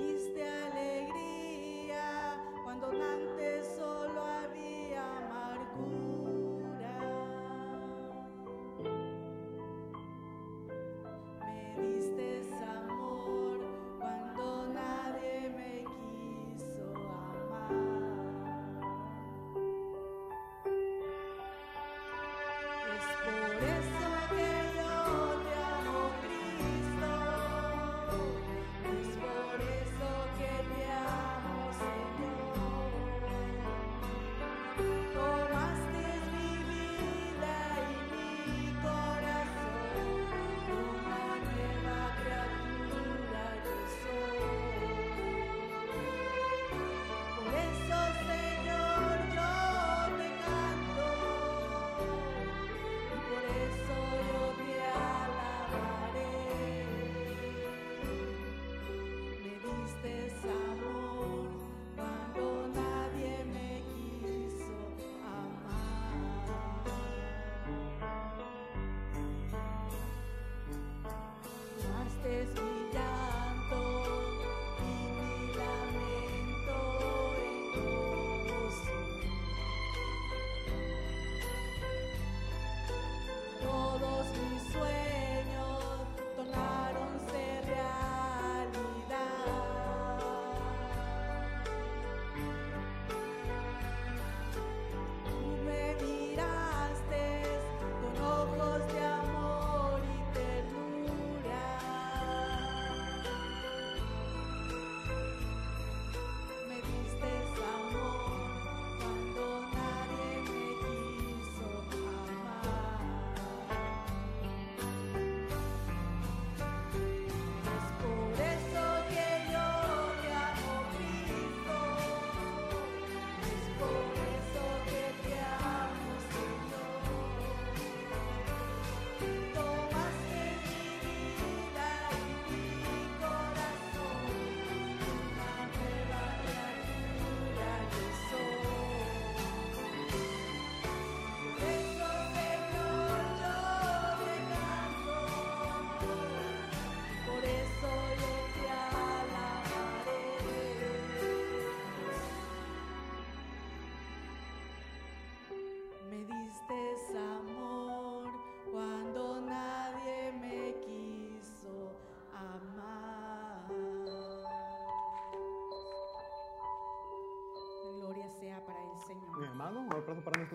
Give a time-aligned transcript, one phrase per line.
[0.00, 0.81] Is there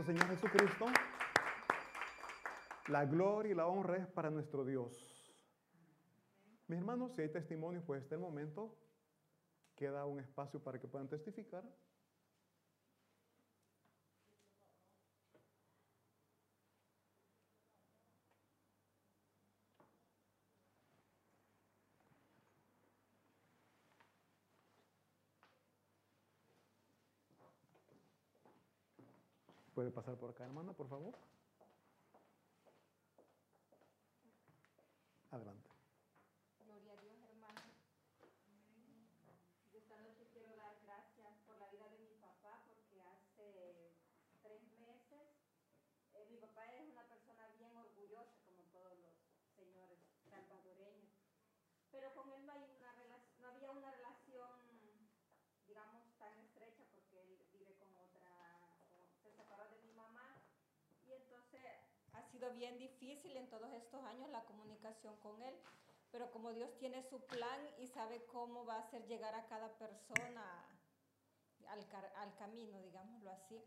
[0.07, 0.85] Señor Jesucristo.
[2.87, 4.93] La gloria y la honra es para nuestro Dios.
[6.69, 8.73] Mis hermanos, si hay testimonios, pues este momento
[9.75, 11.61] queda un espacio para que puedan testificar.
[29.77, 31.13] Puede pasar por acá, hermana, por favor.
[35.29, 35.69] Adelante.
[36.65, 37.61] Gloria a Dios, hermano.
[39.71, 43.93] Yo esta noche quiero dar gracias por la vida de mi papá, porque hace
[44.41, 45.29] tres meses,
[46.15, 49.13] eh, mi papá es una persona bien orgullosa, como todos los
[49.55, 51.13] señores salvadoreños,
[51.91, 54.57] pero con él no, hay una relac- no había una relación,
[55.67, 60.41] digamos, tan estrecha, porque él vive con otra, con- se separó de mi mamá,
[61.05, 61.61] y entonces
[62.13, 65.55] ha sido bien difícil en todos estos años la comunicación con él,
[66.11, 69.77] pero como Dios tiene su plan y sabe cómo va a hacer llegar a cada
[69.77, 70.65] persona
[71.67, 71.85] al,
[72.15, 73.61] al camino, digámoslo así.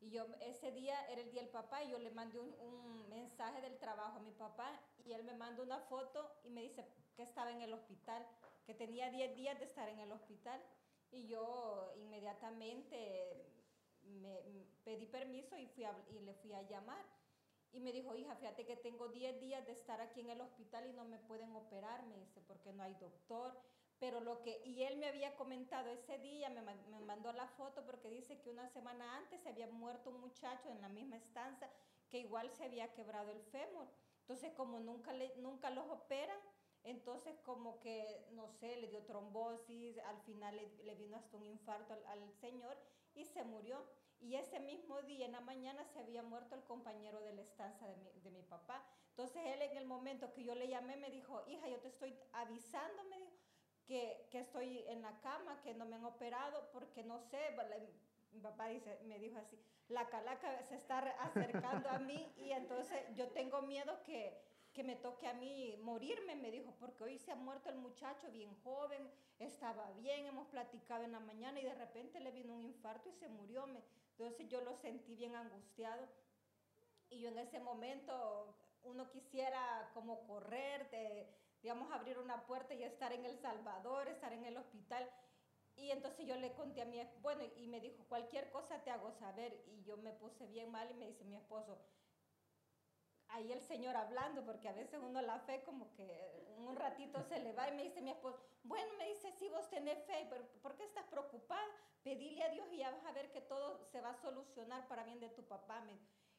[0.00, 3.08] Y yo ese día era el día del papá y yo le mandé un, un
[3.08, 6.86] mensaje del trabajo a mi papá y él me mandó una foto y me dice
[7.16, 8.24] que estaba en el hospital,
[8.64, 10.62] que tenía 10 días de estar en el hospital.
[11.10, 13.44] Y yo inmediatamente
[14.02, 17.04] me, m- pedí permiso y, fui a- y le fui a llamar.
[17.72, 20.86] Y me dijo, hija, fíjate que tengo 10 días de estar aquí en el hospital
[20.86, 23.54] y no me pueden operar, me dice, porque no hay doctor.
[23.98, 27.84] Pero lo que, y él me había comentado ese día, me, me mandó la foto
[27.84, 31.68] porque dice que una semana antes se había muerto un muchacho en la misma estancia
[32.08, 33.88] que igual se había quebrado el fémur.
[34.20, 36.38] Entonces, como nunca, le, nunca los operan,
[36.84, 41.46] entonces como que, no sé, le dio trombosis, al final le, le vino hasta un
[41.46, 42.78] infarto al, al señor
[43.14, 43.84] y se murió.
[44.20, 47.86] Y ese mismo día, en la mañana, se había muerto el compañero de la estancia
[47.86, 48.84] de mi, de mi papá.
[49.10, 52.16] Entonces él en el momento que yo le llamé me dijo, hija, yo te estoy
[52.32, 53.30] avisando, me dijo,
[53.86, 57.38] que, que estoy en la cama, que no me han operado, porque no sé,
[58.32, 63.02] mi papá dice, me dijo así, la calaca se está acercando a mí y entonces
[63.14, 64.36] yo tengo miedo que,
[64.74, 68.30] que me toque a mí morirme, me dijo, porque hoy se ha muerto el muchacho
[68.30, 72.64] bien joven, estaba bien, hemos platicado en la mañana y de repente le vino un
[72.64, 73.66] infarto y se murió.
[73.66, 73.82] me-
[74.18, 76.08] entonces yo lo sentí bien angustiado
[77.08, 81.32] y yo en ese momento uno quisiera como correr, de,
[81.62, 85.08] digamos, abrir una puerta y estar en El Salvador, estar en el hospital.
[85.76, 89.12] Y entonces yo le conté a mi bueno, y me dijo, cualquier cosa te hago
[89.12, 89.62] saber.
[89.68, 91.78] Y yo me puse bien mal y me dice mi esposo,
[93.28, 97.38] ahí el Señor hablando, porque a veces uno la fe como que un ratito se
[97.38, 100.44] le va y me dice mi esposo, bueno, me dice, si vos tenés fe, pero
[100.60, 101.62] ¿por qué estás preocupada?
[102.08, 105.04] Pedile a Dios y ya vas a ver que todo se va a solucionar para
[105.04, 105.84] bien de tu papá.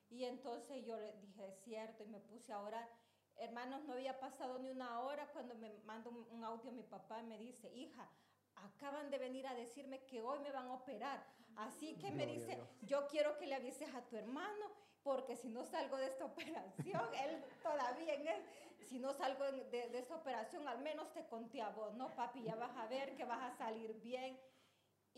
[0.10, 2.90] Y entonces yo le dije, es cierto, y me puse a orar.
[3.36, 7.28] Hermanos, no había pasado ni una hora cuando me manda un, audio mi papá y
[7.28, 8.10] me dice, hija,
[8.56, 11.24] acaban de venir a decirme que hoy me van a operar.
[11.56, 14.72] Así que me Gloria dice, yo quiero que le avises a tu hermano,
[15.04, 18.44] porque si no salgo de esta operación, él todavía en él,
[18.88, 22.42] si no salgo de, de esta operación, al menos te conté a vos, ¿no, papi?
[22.42, 24.36] Ya vas a ver que vas a salir bien.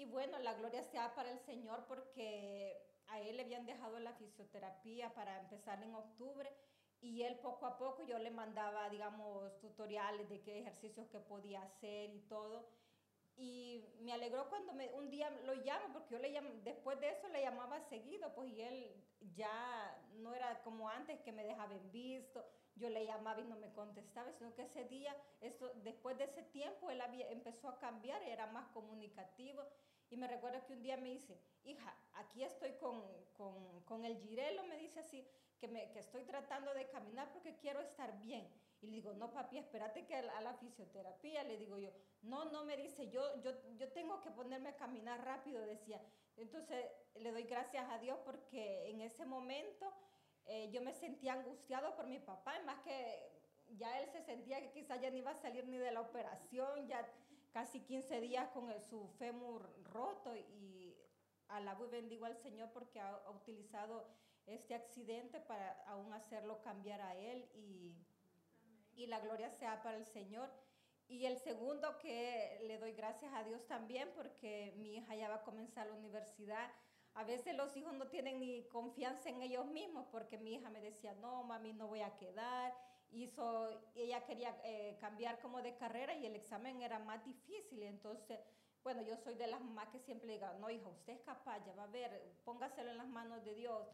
[0.02, 2.76] Y bueno, la gloria sea para el Señor, porque
[3.10, 6.52] a él le habían dejado la fisioterapia para empezar en octubre.
[7.02, 11.62] Y él poco a poco yo le mandaba, digamos, tutoriales de qué ejercicios que podía
[11.62, 12.68] hacer y todo.
[13.38, 16.32] Y me alegró cuando un día lo llamo, porque yo le
[16.64, 19.06] después de eso le llamaba seguido, pues y él
[19.36, 22.44] ya no era como antes que me dejaba en visto,
[22.76, 26.42] yo le llamaba y no me contestaba, sino que ese día, esto, después de ese
[26.44, 29.64] tiempo, él había, empezó a cambiar, era más comunicativo.
[30.12, 33.02] Y me recuerdo que un día me dice, hija, aquí estoy con,
[33.34, 35.26] con, con el girelo, me dice así,
[35.58, 38.46] que, me, que estoy tratando de caminar porque quiero estar bien.
[38.82, 41.92] Y le digo, no, papi, espérate que a la, a la fisioterapia, le digo yo,
[42.24, 46.02] no, no, me dice, yo, yo, yo tengo que ponerme a caminar rápido, decía.
[46.36, 46.86] Entonces
[47.16, 49.94] le doy gracias a Dios porque en ese momento
[50.46, 53.32] eh, yo me sentía angustiado por mi papá, más que
[53.78, 56.88] ya él se sentía que quizás ya no iba a salir ni de la operación,
[56.88, 57.08] ya
[57.52, 60.96] casi 15 días con su fémur roto y
[61.48, 64.08] alabo y bendigo al Señor porque ha, ha utilizado
[64.46, 67.96] este accidente para aún hacerlo cambiar a él y,
[68.94, 70.50] y la gloria sea para el Señor.
[71.08, 75.36] Y el segundo que le doy gracias a Dios también porque mi hija ya va
[75.36, 76.72] a comenzar la universidad.
[77.14, 80.80] A veces los hijos no tienen ni confianza en ellos mismos porque mi hija me
[80.80, 82.74] decía, no, mami, no voy a quedar.
[83.12, 87.84] Hizo, ella quería eh, cambiar como de carrera y el examen era más difícil.
[87.84, 88.40] Entonces,
[88.84, 91.74] bueno, yo soy de las mamás que siempre digo, no, hija, usted es capaz, ya
[91.76, 93.86] va a ver, póngaselo en las manos de Dios.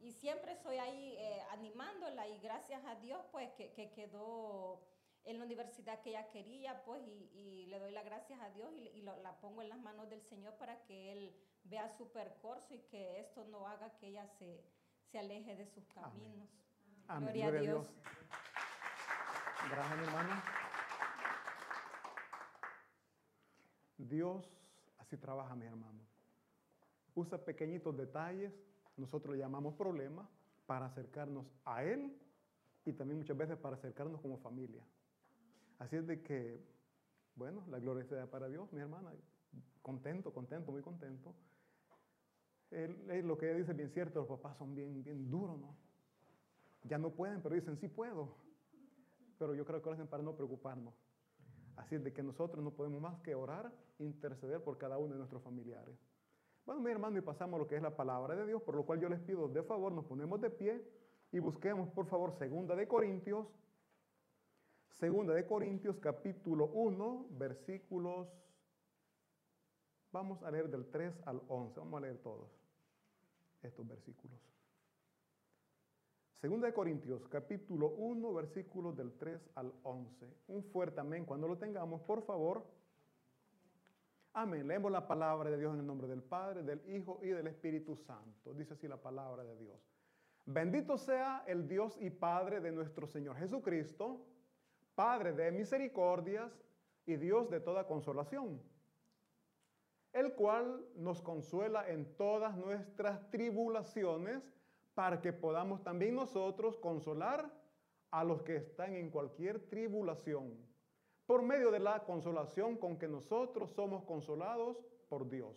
[0.00, 4.82] Y siempre soy ahí eh, animándola y gracias a Dios, pues, que, que quedó
[5.24, 8.70] en la universidad que ella quería, pues, y, y le doy las gracias a Dios
[8.76, 12.10] y, y lo- la pongo en las manos del Señor para que Él vea su
[12.10, 14.62] percurso y que esto no haga que ella se,
[15.10, 16.10] se aleje de sus Amén.
[16.12, 16.48] caminos.
[17.06, 17.24] Amén.
[17.32, 17.88] Gloria a Dios.
[23.98, 24.48] Dios
[24.98, 26.00] así trabaja, mi hermano.
[27.14, 28.52] Usa pequeñitos detalles,
[28.96, 30.26] nosotros le llamamos problemas,
[30.66, 32.16] para acercarnos a Él
[32.84, 34.82] y también muchas veces para acercarnos como familia.
[35.78, 36.64] Así es de que,
[37.34, 39.12] bueno, la gloria sea para Dios, mi hermana.
[39.82, 41.34] Contento, contento, muy contento.
[42.70, 45.76] Lo que ella dice es bien cierto, los papás son bien, bien duros, ¿no?
[46.84, 48.36] Ya no pueden, pero dicen, sí puedo.
[49.38, 50.94] Pero yo creo que lo hacen para no preocuparnos.
[51.76, 55.18] Así es de que nosotros no podemos más que orar, interceder por cada uno de
[55.18, 55.98] nuestros familiares.
[56.64, 58.86] Bueno, mi hermano, y pasamos a lo que es la palabra de Dios, por lo
[58.86, 60.82] cual yo les pido, de favor, nos ponemos de pie
[61.32, 63.46] y busquemos, por favor, segunda de Corintios,
[64.88, 68.28] segunda de Corintios, capítulo 1, versículos,
[70.12, 72.48] vamos a leer del 3 al 11, vamos a leer todos
[73.62, 74.53] estos versículos.
[76.44, 80.26] Segunda de Corintios, capítulo 1, versículos del 3 al 11.
[80.48, 82.66] Un fuerte amén cuando lo tengamos, por favor.
[84.34, 84.68] Amén.
[84.68, 87.96] Leemos la palabra de Dios en el nombre del Padre, del Hijo y del Espíritu
[87.96, 88.52] Santo.
[88.52, 89.80] Dice así la palabra de Dios.
[90.44, 94.26] Bendito sea el Dios y Padre de nuestro Señor Jesucristo,
[94.94, 96.52] Padre de misericordias
[97.06, 98.60] y Dios de toda consolación,
[100.12, 104.42] el cual nos consuela en todas nuestras tribulaciones
[104.94, 107.50] para que podamos también nosotros consolar
[108.10, 110.56] a los que están en cualquier tribulación,
[111.26, 115.56] por medio de la consolación con que nosotros somos consolados por Dios.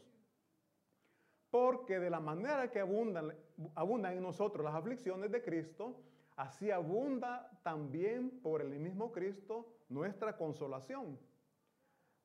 [1.52, 3.34] Porque de la manera que abundan,
[3.76, 6.02] abundan en nosotros las aflicciones de Cristo,
[6.36, 11.20] así abunda también por el mismo Cristo nuestra consolación.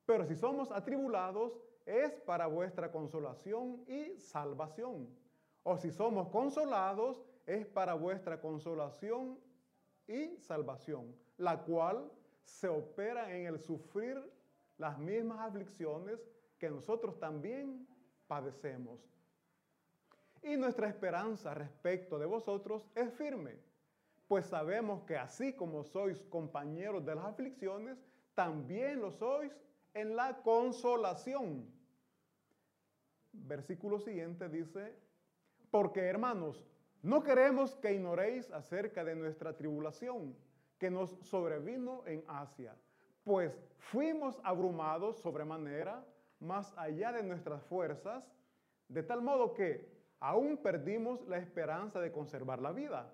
[0.07, 5.22] Pero si somos atribulados, es para vuestra consolación y salvación.
[5.63, 9.39] O si somos consolados, es para vuestra consolación
[10.07, 12.11] y salvación, la cual
[12.45, 14.21] se opera en el sufrir
[14.79, 16.21] las mismas aflicciones
[16.59, 17.87] que nosotros también
[18.27, 19.01] padecemos.
[20.43, 23.57] Y nuestra esperanza respecto de vosotros es firme,
[24.27, 27.99] pues sabemos que así como sois compañeros de las aflicciones,
[28.35, 29.53] también lo sois
[29.95, 31.71] en la consolación.
[33.33, 34.97] Versículo siguiente dice,
[35.73, 36.63] porque hermanos,
[37.03, 40.37] no queremos que ignoréis acerca de nuestra tribulación
[40.79, 42.77] que nos sobrevino en Asia,
[43.25, 46.05] pues fuimos abrumados sobremanera,
[46.41, 48.31] más allá de nuestras fuerzas,
[48.89, 49.89] de tal modo que
[50.21, 53.11] aún perdimos la esperanza de conservar la vida.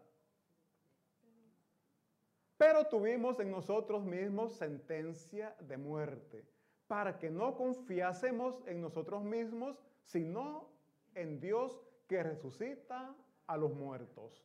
[2.57, 6.45] Pero tuvimos en nosotros mismos sentencia de muerte,
[6.89, 10.69] para que no confiásemos en nosotros mismos, sino
[11.15, 13.15] en Dios que resucita
[13.47, 14.45] a los muertos.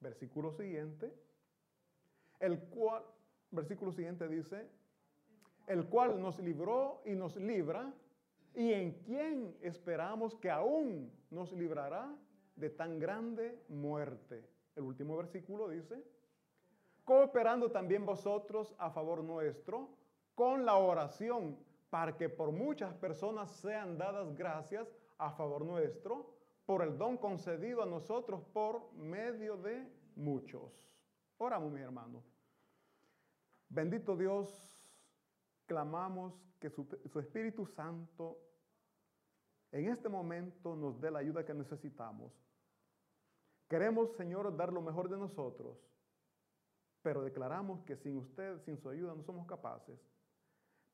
[0.00, 1.12] Versículo siguiente.
[2.40, 3.02] El cual,
[3.50, 4.68] versículo siguiente dice,
[5.66, 7.92] el cual nos libró y nos libra,
[8.54, 12.14] y en quien esperamos que aún nos librará
[12.56, 14.44] de tan grande muerte.
[14.74, 16.02] El último versículo dice,
[17.04, 19.88] cooperando también vosotros a favor nuestro
[20.34, 21.58] con la oración,
[21.90, 26.37] para que por muchas personas sean dadas gracias a favor nuestro,
[26.68, 30.70] por el don concedido a nosotros por medio de muchos.
[31.38, 32.22] Oramos, mi hermano.
[33.70, 34.78] Bendito Dios,
[35.64, 38.36] clamamos que su, su, Espíritu Santo
[39.72, 42.34] en este momento nos dé la ayuda que necesitamos.
[43.66, 45.78] Queremos, Señor, dar lo mejor de nosotros,
[47.00, 49.98] pero declaramos que sin usted, sin su ayuda, no somos capaces.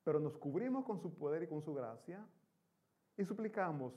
[0.05, 2.25] Pero nos cubrimos con su poder y con su gracia
[3.17, 3.93] y suplicamos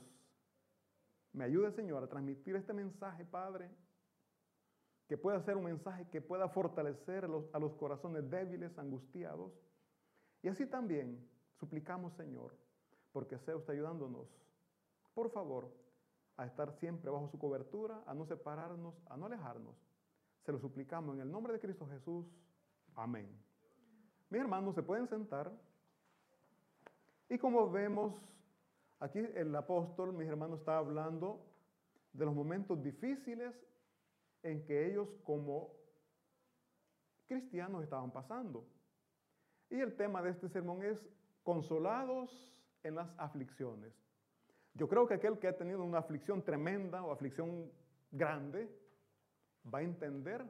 [1.33, 3.69] me ayude, Señor, a transmitir este mensaje, Padre,
[5.07, 9.51] que pueda ser un mensaje que pueda fortalecer a los, a los corazones débiles, angustiados.
[10.41, 11.27] Y así también
[11.59, 12.55] suplicamos, Señor,
[13.11, 14.27] porque sea usted ayudándonos,
[15.13, 15.69] por favor,
[16.37, 19.75] a estar siempre bajo su cobertura, a no separarnos, a no alejarnos.
[20.45, 22.25] Se lo suplicamos en el nombre de Cristo Jesús.
[22.95, 23.27] Amén.
[24.29, 25.51] Mis hermanos, se pueden sentar.
[27.27, 28.13] Y como vemos
[28.99, 31.45] Aquí el apóstol, mis hermanos, está hablando
[32.13, 33.55] de los momentos difíciles
[34.43, 35.73] en que ellos como
[37.27, 38.65] cristianos estaban pasando.
[39.69, 41.07] Y el tema de este sermón es
[41.43, 42.29] consolados
[42.83, 43.93] en las aflicciones.
[44.73, 47.71] Yo creo que aquel que ha tenido una aflicción tremenda o aflicción
[48.11, 48.69] grande
[49.71, 50.45] va a entender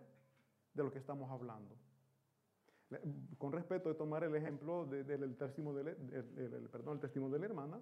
[0.73, 1.75] de lo que estamos hablando.
[3.37, 7.81] Con respeto de tomar el ejemplo del testimonio de, perdón, el testimonio de la hermana,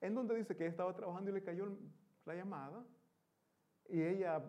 [0.00, 1.68] en donde dice que estaba trabajando y le cayó
[2.24, 2.84] la llamada
[3.88, 4.42] y ella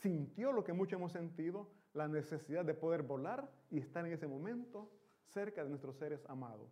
[0.00, 4.26] sintió lo que muchos hemos sentido, la necesidad de poder volar y estar en ese
[4.26, 4.90] momento
[5.24, 6.70] cerca de nuestros seres amados.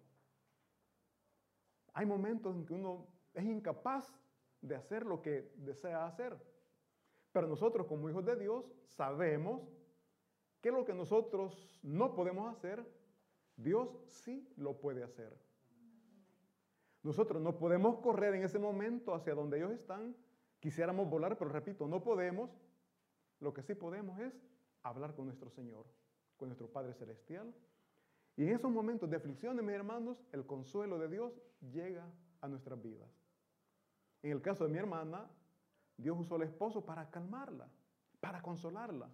[1.92, 4.14] Hay momentos en que uno es incapaz
[4.60, 6.36] de hacer lo que desea hacer,
[7.32, 9.62] pero nosotros como hijos de Dios sabemos
[10.60, 12.84] que lo que nosotros no podemos hacer,
[13.56, 15.47] Dios sí lo puede hacer.
[17.08, 20.14] Nosotros no podemos correr en ese momento hacia donde ellos están.
[20.60, 22.50] Quisiéramos volar, pero repito, no podemos.
[23.40, 24.34] Lo que sí podemos es
[24.82, 25.86] hablar con nuestro Señor,
[26.36, 27.54] con nuestro Padre Celestial.
[28.36, 31.32] Y en esos momentos de aflicciones, mis hermanos, el consuelo de Dios
[31.72, 32.12] llega
[32.42, 33.08] a nuestras vidas.
[34.22, 35.30] En el caso de mi hermana,
[35.96, 37.70] Dios usó al esposo para calmarla,
[38.20, 39.08] para consolarla.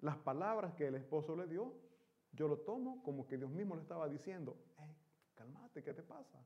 [0.00, 1.72] Las palabras que el esposo le dio,
[2.32, 4.56] yo lo tomo como que Dios mismo le estaba diciendo,
[5.42, 6.38] Cálmate, ¿qué te pasa?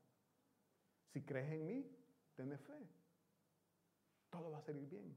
[1.13, 1.87] Si crees en mí,
[2.35, 2.89] ten fe.
[4.31, 5.15] Todo va a salir bien.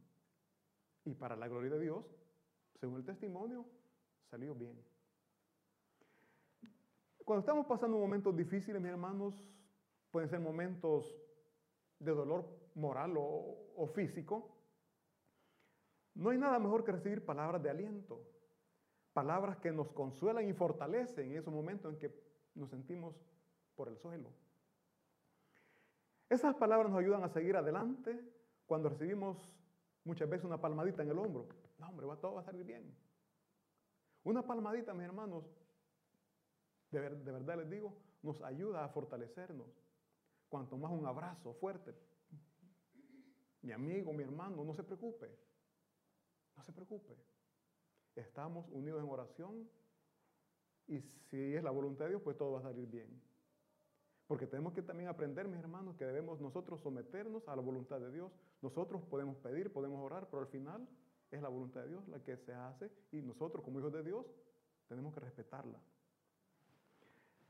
[1.06, 2.04] Y para la gloria de Dios,
[2.78, 3.64] según el testimonio,
[4.28, 4.78] salió bien.
[7.24, 9.34] Cuando estamos pasando momentos difíciles, mis hermanos,
[10.10, 11.18] pueden ser momentos
[12.00, 12.44] de dolor
[12.74, 14.58] moral o físico,
[16.16, 18.20] no hay nada mejor que recibir palabras de aliento,
[19.14, 22.14] palabras que nos consuelan y fortalecen en esos momentos en que
[22.54, 23.16] nos sentimos
[23.80, 24.30] por el suelo.
[26.28, 28.20] Esas palabras nos ayudan a seguir adelante
[28.66, 29.38] cuando recibimos
[30.04, 31.48] muchas veces una palmadita en el hombro.
[31.78, 32.94] No, hombre, va, todo va a salir bien.
[34.22, 35.46] Una palmadita, mis hermanos,
[36.90, 39.66] de, de verdad les digo, nos ayuda a fortalecernos.
[40.50, 41.94] Cuanto más un abrazo fuerte.
[43.62, 45.34] Mi amigo, mi hermano, no se preocupe.
[46.54, 47.16] No se preocupe.
[48.14, 49.70] Estamos unidos en oración
[50.86, 53.29] Y si es la voluntad de Dios, pues todo va a salir bien.
[54.30, 58.12] Porque tenemos que también aprender, mis hermanos, que debemos nosotros someternos a la voluntad de
[58.12, 58.30] Dios.
[58.62, 60.86] Nosotros podemos pedir, podemos orar, pero al final
[61.32, 64.24] es la voluntad de Dios la que se hace y nosotros como hijos de Dios
[64.88, 65.80] tenemos que respetarla.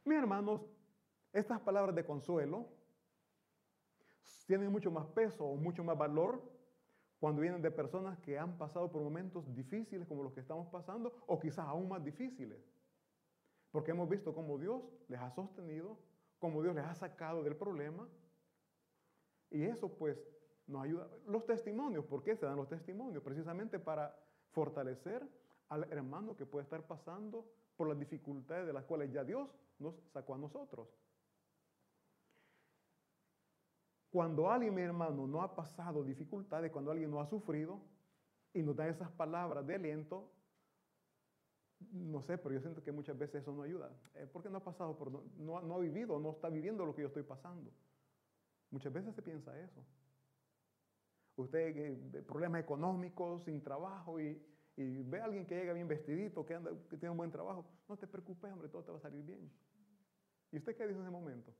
[0.06, 0.62] Mis hermanos,
[1.34, 2.66] estas palabras de consuelo
[4.46, 6.40] tienen mucho más peso o mucho más valor
[7.18, 11.12] cuando vienen de personas que han pasado por momentos difíciles como los que estamos pasando
[11.26, 12.58] o quizás aún más difíciles.
[13.70, 15.98] Porque hemos visto cómo Dios les ha sostenido,
[16.40, 18.08] cómo Dios les ha sacado del problema.
[19.50, 20.18] Y eso pues
[20.66, 21.08] nos ayuda.
[21.26, 23.22] Los testimonios, ¿por qué se dan los testimonios?
[23.22, 24.16] Precisamente para
[24.50, 25.24] fortalecer
[25.68, 29.94] al hermano que puede estar pasando por las dificultades de las cuales ya Dios nos
[30.12, 30.88] sacó a nosotros.
[34.10, 37.80] Cuando alguien, mi hermano, no ha pasado dificultades, cuando alguien no ha sufrido
[38.52, 40.32] y nos da esas palabras de aliento,
[41.92, 43.90] no sé, pero yo siento que muchas veces eso no ayuda.
[44.14, 47.02] Eh, porque no ha pasado por, no, no ha vivido, no está viviendo lo que
[47.02, 47.70] yo estoy pasando.
[48.70, 49.84] Muchas veces se piensa eso.
[51.36, 54.46] Usted, eh, problemas económicos, sin trabajo, y,
[54.76, 56.58] ve a alguien que llega bien vestidito, que,
[56.88, 57.66] que tiene un buen trabajo.
[57.88, 59.50] No te preocupes, hombre, todo te va a salir bien.
[60.52, 61.52] ¿Y usted qué dice en ese momento?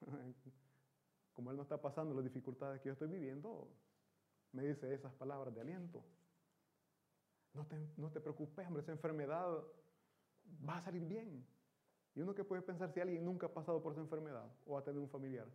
[1.32, 3.68] Como él no está pasando las dificultades que yo estoy viviendo,
[4.52, 6.04] me dice esas palabras de aliento.
[7.54, 9.46] No te, no te preocupes, hombre, esa enfermedad
[10.68, 11.46] va a salir bien.
[12.14, 14.84] Y uno que puede pensar si alguien nunca ha pasado por esa enfermedad o ha
[14.84, 15.46] tenido un familiar.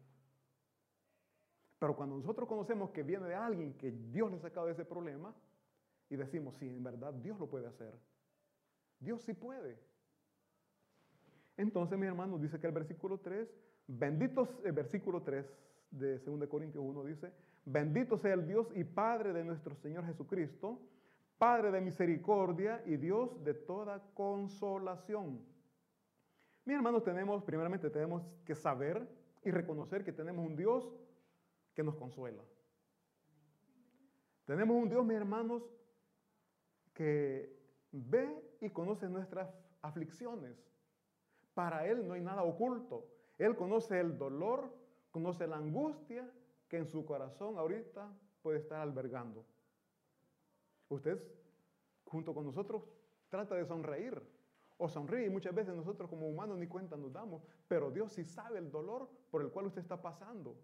[1.79, 4.83] Pero cuando nosotros conocemos que viene de alguien que Dios le ha sacado de ese
[4.83, 5.33] problema
[6.09, 7.93] y decimos, sí, en verdad Dios lo puede hacer.
[8.99, 9.79] Dios sí puede.
[11.55, 13.49] Entonces, mi hermano, dice que el versículo 3,
[13.87, 15.45] bendito, el versículo 3
[15.91, 17.31] de 2 Corintios 1 dice,
[17.65, 20.79] bendito sea el Dios y Padre de nuestro Señor Jesucristo,
[21.39, 25.41] Padre de misericordia y Dios de toda consolación.
[26.65, 29.07] Mi hermanos, tenemos, primeramente tenemos que saber
[29.45, 30.93] y reconocer que tenemos un Dios
[31.73, 32.43] que nos consuela.
[34.43, 35.63] Tenemos un Dios, mis hermanos,
[36.93, 37.57] que
[37.93, 39.49] ve y conoce nuestras
[39.81, 40.57] aflicciones.
[41.53, 43.07] Para Él no hay nada oculto.
[43.37, 44.75] Él conoce el dolor,
[45.09, 46.29] conoce la angustia
[46.67, 48.11] que en su corazón ahorita
[48.41, 49.45] puede estar albergando.
[50.89, 51.21] Usted,
[52.05, 52.83] junto con nosotros,
[53.29, 54.21] trata de sonreír
[54.77, 58.23] o sonríe y muchas veces nosotros como humanos ni cuenta nos damos, pero Dios sí
[58.23, 60.55] sabe el dolor por el cual usted está pasando.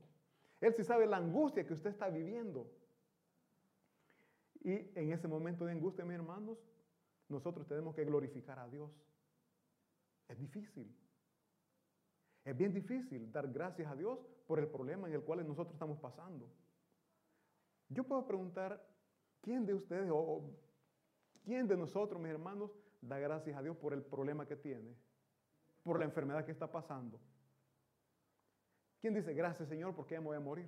[0.62, 2.72] Él sí sabe la angustia que usted está viviendo.
[4.64, 6.58] Y en ese momento de angustia, mis hermanos,
[7.28, 8.90] nosotros tenemos que glorificar a Dios.
[10.28, 10.96] Es difícil.
[12.44, 16.00] Es bien difícil dar gracias a Dios por el problema en el cual nosotros estamos
[16.00, 16.50] pasando.
[17.90, 18.82] Yo puedo preguntar,
[19.45, 20.43] ¿quién de ustedes o
[21.43, 24.97] quién de nosotros, mis hermanos, da gracias a Dios por el problema que tiene?
[25.84, 27.21] Por la enfermedad que está pasando.
[28.99, 30.67] ¿Quién dice, gracias Señor, porque ya me voy a morir?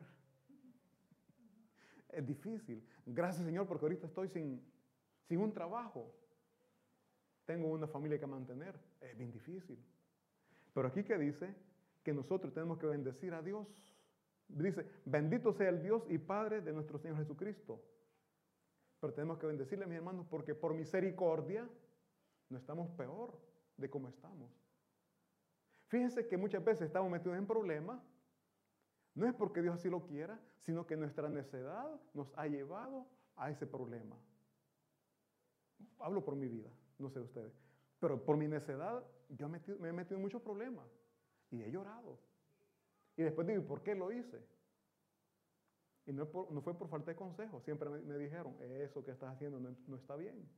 [2.10, 2.88] Es difícil.
[3.04, 4.64] Gracias Señor, porque ahorita estoy sin,
[5.28, 6.14] sin un trabajo.
[7.46, 8.80] Tengo una familia que mantener.
[9.02, 9.84] Es bien difícil.
[10.72, 11.56] Pero aquí que dice
[12.04, 13.68] que nosotros tenemos que bendecir a Dios.
[14.48, 17.84] Dice, bendito sea el Dios y Padre de nuestro Señor Jesucristo.
[19.00, 21.68] Pero tenemos que bendecirle, mis hermanos, porque por misericordia
[22.50, 23.38] no estamos peor
[23.78, 24.52] de como estamos.
[25.88, 28.02] Fíjense que muchas veces estamos metidos en problemas
[29.18, 33.50] no es porque Dios así lo quiera, sino que nuestra necedad nos ha llevado a
[33.50, 34.16] ese problema.
[35.98, 37.52] Hablo por mi vida, no sé ustedes.
[38.00, 40.86] Pero por mi necedad yo me he metido en muchos problemas
[41.50, 42.20] y he llorado.
[43.16, 44.40] Y después digo, ¿por qué lo hice?
[46.08, 49.96] Y no, fue por falta de consejo, siempre me, dijeron, eso que estás haciendo no,
[49.96, 50.50] está bien.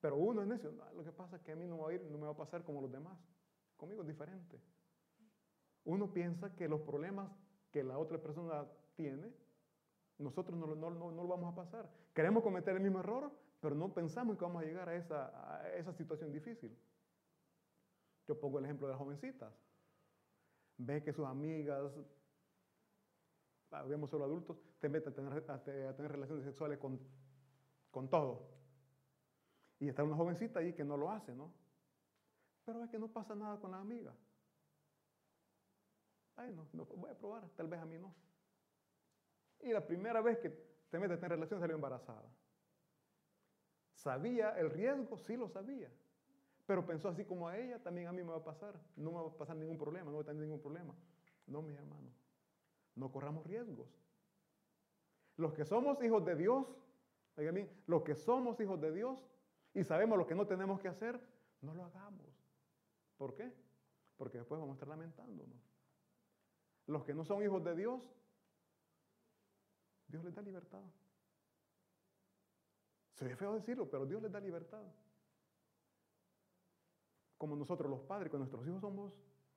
[0.00, 2.02] Pero uno es necio, lo que pasa es que a mí no, va a ir,
[2.10, 3.18] no me va a pasar como los demás.
[3.76, 4.58] Conmigo es diferente
[5.84, 7.30] uno piensa que los problemas
[7.70, 9.32] que la otra persona tiene,
[10.18, 11.88] nosotros no, lo vamos a pasar.
[12.14, 15.92] Queremos cometer el mismo error, pero no pensamos que vamos a llegar a esa, esa
[15.94, 16.76] situación difícil.
[18.26, 19.52] Yo pongo el ejemplo de las jovencitas.
[20.76, 21.92] Ve que sus amigas,
[23.86, 26.98] vemos solo adultos, te meten a tener, relaciones sexuales con,
[27.90, 28.48] con todo.
[29.78, 31.52] Y está una jovencita ahí que no lo hace, ¿no?
[32.64, 34.14] Pero es que no pasa nada con la amiga.
[36.36, 38.14] Ay, no, no, voy a probar, tal vez a mí no.
[39.60, 40.50] Y la primera vez que
[40.90, 42.28] te metes en relación salió embarazada.
[43.94, 45.18] ¿Sabía el riesgo?
[45.18, 45.90] Sí lo sabía.
[46.66, 48.80] Pero pensó así como a ella, también a mí me va a pasar.
[48.96, 50.94] No me va a pasar ningún problema, no voy a tener ningún problema.
[51.46, 52.10] No, mi hermano.
[53.00, 53.88] No corramos riesgos.
[55.36, 56.66] Los que somos hijos de Dios,
[57.38, 59.18] oigan bien, los que somos hijos de Dios
[59.72, 61.18] y sabemos lo que no tenemos que hacer,
[61.62, 62.26] No lo hagamos.
[63.18, 63.52] ¿Por qué?
[64.16, 65.58] Porque después vamos a estar lamentándonos.
[66.86, 68.02] Los que no son hijos de Dios,
[70.08, 70.82] Dios les da libertad.
[73.12, 74.84] Se feo decirlo, pero Dios les da libertad.
[77.36, 79.12] Como nosotros los padres, con nuestros hijos somos,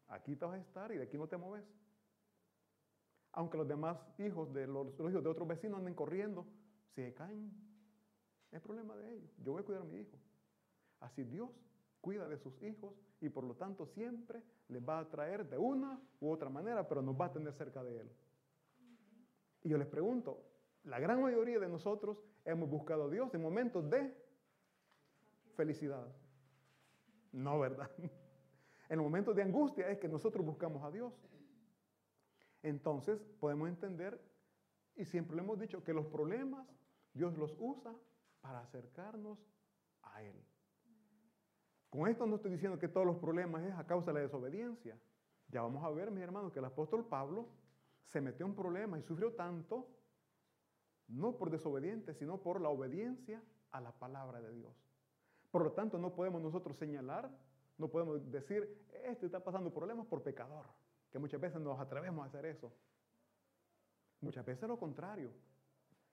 [0.08, 1.83] aquí te vas a estar y de aquí no te mueves.
[3.34, 6.46] Aunque los demás hijos de los, hijos de otros vecinos anden corriendo,
[6.96, 7.52] si se caen,
[8.52, 9.32] es problema de ellos.
[9.43, 10.17] Yo voy a cuidar a mi hijo.
[11.00, 11.50] Así Dios
[12.00, 16.00] cuida de sus hijos y por lo tanto siempre les va a traer de una
[16.19, 18.12] u otra manera, pero nos va a tener cerca de Él.
[19.63, 20.43] Y yo les pregunto,
[20.84, 24.13] la gran mayoría de nosotros hemos buscado a Dios en momentos de
[25.56, 26.06] felicidad.
[27.32, 27.89] No, ¿verdad?
[28.89, 31.13] En momentos de angustia es que nosotros buscamos a Dios.
[32.63, 34.19] Entonces podemos entender,
[34.95, 36.67] y siempre le hemos dicho, que los problemas
[37.13, 37.93] Dios los usa
[38.41, 39.38] para acercarnos
[40.02, 40.36] a Él.
[41.89, 44.97] Con esto no estoy diciendo que todos los problemas es a causa de la desobediencia.
[45.49, 47.47] Ya vamos a ver, mis hermanos, que el apóstol Pablo
[48.06, 49.88] se metió en problemas y sufrió tanto,
[51.08, 54.73] no por desobediente, sino por la obediencia a la palabra de Dios.
[55.52, 57.30] Por lo tanto, no podemos nosotros señalar,
[57.78, 60.65] no podemos decir, este está pasando problemas por pecador,
[61.13, 62.73] que muchas veces nos atrevemos a hacer eso.
[64.19, 65.32] Muchas veces lo contrario.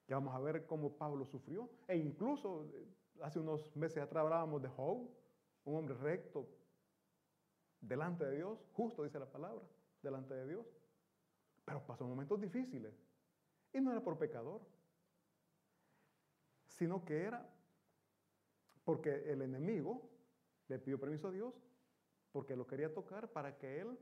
[0.07, 1.71] Ya vamos a ver cómo Pablo sufrió.
[1.89, 2.87] E incluso eh,
[3.23, 5.09] hace unos meses atrás hablábamos de Job,
[5.65, 6.47] un hombre recto,
[7.81, 9.65] delante de Dios, justo dice la palabra,
[10.03, 10.67] delante de Dios.
[11.65, 12.93] Pero pasó momentos difíciles.
[13.73, 14.61] Y no era por pecador,
[16.69, 17.49] sino que era
[18.85, 20.11] porque el enemigo
[20.69, 21.55] le pidió permiso a Dios
[22.33, 23.99] porque lo quería tocar para que él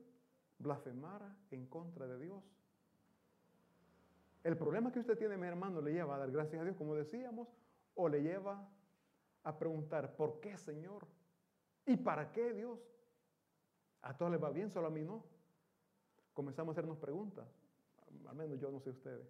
[0.59, 2.43] blasfemara en contra de Dios.
[4.45, 6.95] El problema que usted tiene, mi hermano, le lleva a dar gracias a Dios, como
[6.95, 7.49] decíamos,
[7.95, 8.69] o le lleva
[9.45, 11.07] a preguntar, ¿por qué, Señor?
[11.87, 12.79] ¿Y para qué, Dios?
[14.03, 15.25] A todos les va bien, solo a mí no.
[16.35, 17.47] Comenzamos a hacernos preguntas,
[18.29, 19.27] al menos yo no sé ustedes.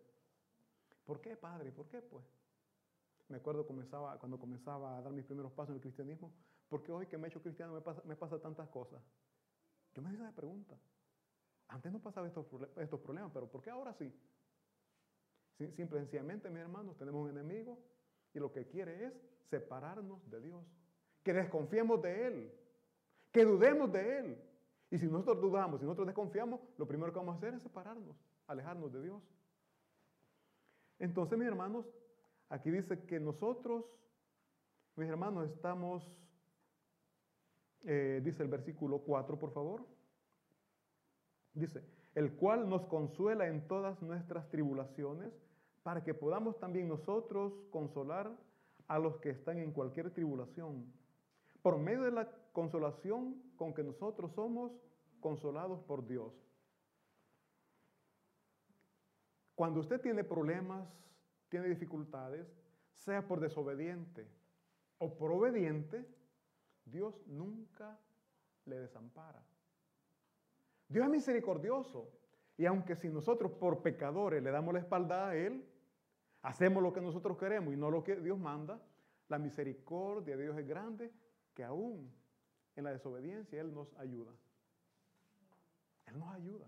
[1.07, 1.73] ¿Por qué, Padre?
[1.73, 2.25] ¿Por qué, pues?
[3.29, 6.33] Me acuerdo comenzaba, cuando comenzaba a dar mis primeros pasos en el cristianismo,
[6.69, 7.73] ¿por qué hoy que me he hecho cristiano
[8.05, 9.03] me pasa, tantas cosas?
[9.95, 10.79] Yo me hice esa pregunta.
[11.69, 14.13] Antes no pasaba estos, estos problemas, pero ¿por qué ahora sí?
[15.59, 17.79] Simple sencillamente, mis hermanos, tenemos un enemigo
[18.33, 19.13] y lo que quiere es
[19.51, 20.65] separarnos de Dios.
[21.23, 22.55] Que desconfiemos de Él.
[23.33, 24.45] Que dudemos de Él.
[24.91, 28.17] Y si nosotros dudamos, si nosotros desconfiamos, lo primero que vamos a hacer es separarnos,
[28.47, 29.23] alejarnos de Dios.
[30.99, 31.87] Entonces, mis hermanos,
[32.49, 33.85] aquí dice que nosotros,
[34.97, 36.09] mis hermanos, estamos,
[37.83, 39.98] eh, dice el versículo 4, por favor.
[41.59, 41.83] Dice,
[42.15, 45.33] el cual nos consuela en todas nuestras tribulaciones
[45.83, 48.31] para que podamos también nosotros consolar
[48.87, 50.87] a los que están en cualquier tribulación,
[51.61, 54.73] por medio de la consolación con que nosotros somos
[55.21, 56.33] consolados por Dios.
[59.57, 60.89] Cuando usted tiene problemas,
[61.49, 62.47] tiene dificultades,
[62.95, 64.29] sea por desobediente
[64.99, 66.07] o por obediente,
[66.85, 67.99] Dios nunca
[68.65, 69.43] le desampara.
[70.89, 72.11] Dios es misericordioso.
[72.57, 75.65] Y aunque si nosotros por pecadores le damos la espalda a Él,
[76.43, 78.83] hacemos lo que nosotros queremos y no lo que Dios manda,
[79.29, 81.13] la misericordia de Dios es grande
[81.55, 82.13] que aún
[82.75, 84.33] en la desobediencia Él nos ayuda.
[86.07, 86.67] Él nos ayuda.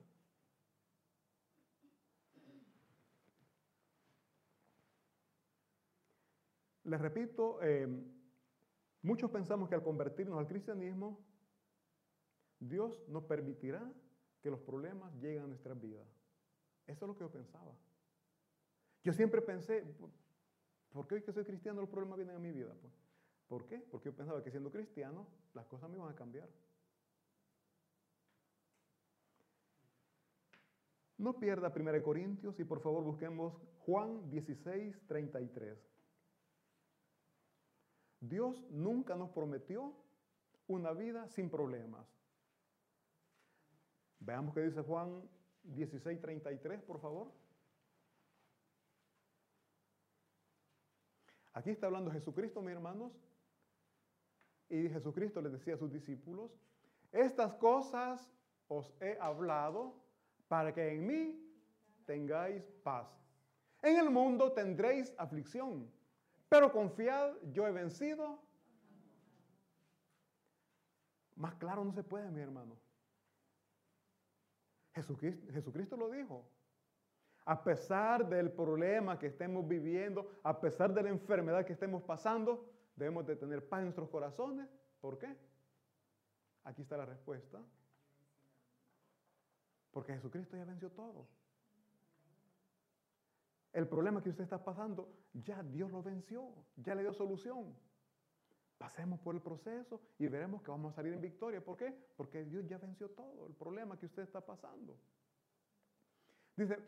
[6.85, 7.87] Les repito, eh,
[9.03, 11.21] muchos pensamos que al convertirnos al cristianismo,
[12.59, 13.91] Dios nos permitirá
[14.42, 16.07] que los problemas lleguen a nuestras vidas.
[16.87, 17.72] Eso es lo que yo pensaba.
[19.03, 19.85] Yo siempre pensé,
[20.90, 22.74] ¿por qué hoy que soy cristiano los problemas vienen a mi vida?
[22.81, 22.92] Pues,
[23.48, 23.79] ¿Por qué?
[23.79, 26.48] Porque yo pensaba que siendo cristiano las cosas me iban a cambiar.
[31.18, 35.79] No pierda 1 Corintios y por favor busquemos Juan 16, 33.
[38.20, 39.94] Dios nunca nos prometió
[40.66, 42.07] una vida sin problemas.
[44.21, 45.23] Veamos qué dice Juan
[45.65, 47.33] 16, 33, por favor.
[51.53, 53.13] Aquí está hablando Jesucristo, mis hermanos,
[54.69, 56.53] y Jesucristo les decía a sus discípulos,
[57.11, 58.31] estas cosas
[58.69, 59.95] os he hablado
[60.47, 61.53] para que en mí
[62.07, 63.09] tengáis paz.
[63.83, 65.91] En el mundo tendréis aflicción,
[66.49, 68.39] pero confiad, yo he vencido.
[71.35, 72.77] Más claro no se puede, mi hermano.
[75.03, 76.49] Jesucristo, lo dijo.
[77.45, 82.71] A pesar del problema que estemos viviendo, a pesar de la enfermedad que estemos pasando,
[82.95, 84.69] debemos de tener paz en nuestros corazones.
[85.01, 85.37] ¿Por qué?
[86.65, 87.61] Aquí está la respuesta.
[89.91, 91.27] Porque Jesucristo ya venció todo.
[93.73, 97.75] El problema que usted está pasando, ya Dios lo venció, ya le dio solución.
[98.81, 101.62] Pasemos por el proceso y veremos que vamos a salir en victoria.
[101.62, 101.95] ¿Por qué?
[102.16, 104.97] Porque Dios ya venció todo el problema que usted está pasando.
[106.57, 106.79] Dice,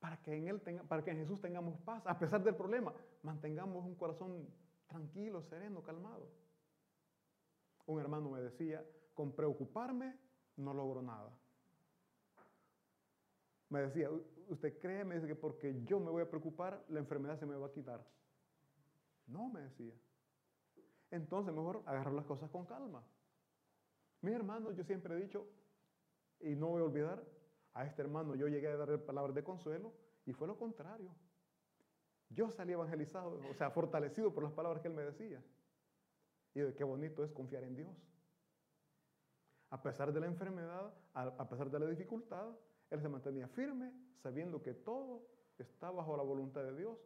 [0.00, 3.84] para que en, él para que en Jesús tengamos paz, a pesar del problema, mantengamos
[3.84, 4.48] un corazón
[4.86, 6.26] tranquilo, sereno, calmado.
[7.84, 10.18] Un hermano me decía, con preocuparme
[10.56, 11.30] no logro nada.
[13.68, 14.08] Me decía,
[14.48, 15.04] ¿usted cree?
[15.04, 17.72] Me dice que porque yo me voy a preocupar, la enfermedad se me va a
[17.72, 18.02] quitar.
[19.26, 19.92] No, me decía.
[21.10, 23.02] Entonces mejor agarrar las cosas con calma.
[24.20, 25.46] Mis hermanos, yo siempre he dicho,
[26.40, 27.24] y no voy a olvidar,
[27.74, 29.92] a este hermano yo llegué a darle palabras de consuelo
[30.24, 31.14] y fue lo contrario.
[32.30, 35.42] Yo salí evangelizado, o sea, fortalecido por las palabras que él me decía.
[36.54, 37.96] Y de qué bonito es confiar en Dios.
[39.70, 42.54] A pesar de la enfermedad, a pesar de la dificultad,
[42.90, 45.26] él se mantenía firme, sabiendo que todo
[45.58, 46.98] está bajo la voluntad de Dios.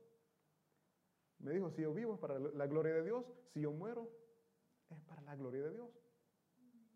[1.38, 4.08] Me dijo, si yo vivo es para la gloria de Dios, si yo muero
[4.90, 5.88] es para la gloria de Dios.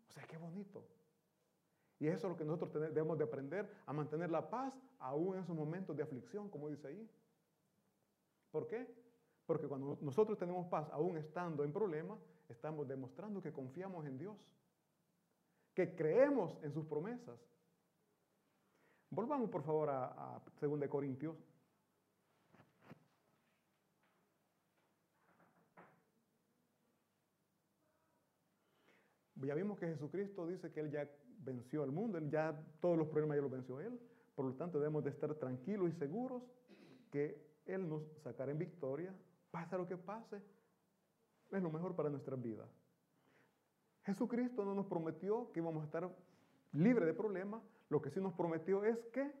[0.09, 0.85] O sea, qué bonito.
[1.99, 5.43] Y eso es lo que nosotros debemos de aprender, a mantener la paz aún en
[5.43, 7.09] esos momentos de aflicción, como dice ahí.
[8.51, 8.87] ¿Por qué?
[9.45, 14.37] Porque cuando nosotros tenemos paz aún estando en problemas, estamos demostrando que confiamos en Dios,
[15.73, 17.39] que creemos en sus promesas.
[19.09, 21.37] Volvamos por favor a, a 2 Corintios.
[29.45, 31.09] Ya vimos que Jesucristo dice que Él ya
[31.43, 33.99] venció al mundo, él ya todos los problemas ya los venció Él.
[34.35, 36.43] Por lo tanto, debemos de estar tranquilos y seguros
[37.11, 39.13] que Él nos sacará en victoria,
[39.51, 40.41] pase lo que pase,
[41.51, 42.67] es lo mejor para nuestras vidas.
[44.03, 46.09] Jesucristo no nos prometió que íbamos a estar
[46.73, 49.31] libres de problemas, lo que sí nos prometió es que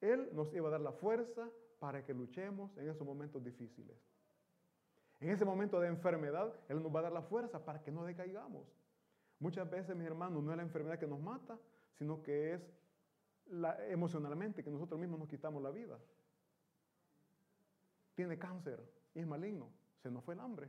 [0.00, 1.48] Él nos iba a dar la fuerza
[1.78, 3.96] para que luchemos en esos momentos difíciles.
[5.20, 8.04] En ese momento de enfermedad, Él nos va a dar la fuerza para que no
[8.04, 8.66] decaigamos.
[9.40, 11.58] Muchas veces, mis hermanos, no es la enfermedad que nos mata,
[11.94, 12.62] sino que es
[13.88, 15.98] emocionalmente que nosotros mismos nos quitamos la vida.
[18.14, 18.82] Tiene cáncer
[19.14, 19.70] y es maligno.
[20.02, 20.68] Se nos fue el hambre.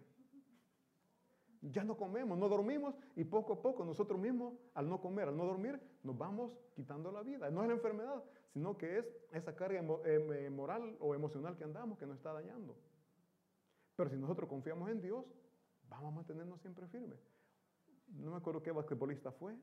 [1.61, 5.35] Ya no comemos, no dormimos y poco a poco nosotros mismos, al no comer, al
[5.35, 7.49] no dormir, nos vamos quitando la vida.
[7.49, 11.97] No es la enfermedad, sino que es esa carga eh, moral o emocional que andamos
[11.97, 12.77] que nos está dañando.
[13.95, 15.25] Pero si nosotros confiamos en Dios,
[15.89, 17.19] vamos a mantenernos siempre firmes
[18.11, 19.55] no me acuerdo qué basquetbolista fue,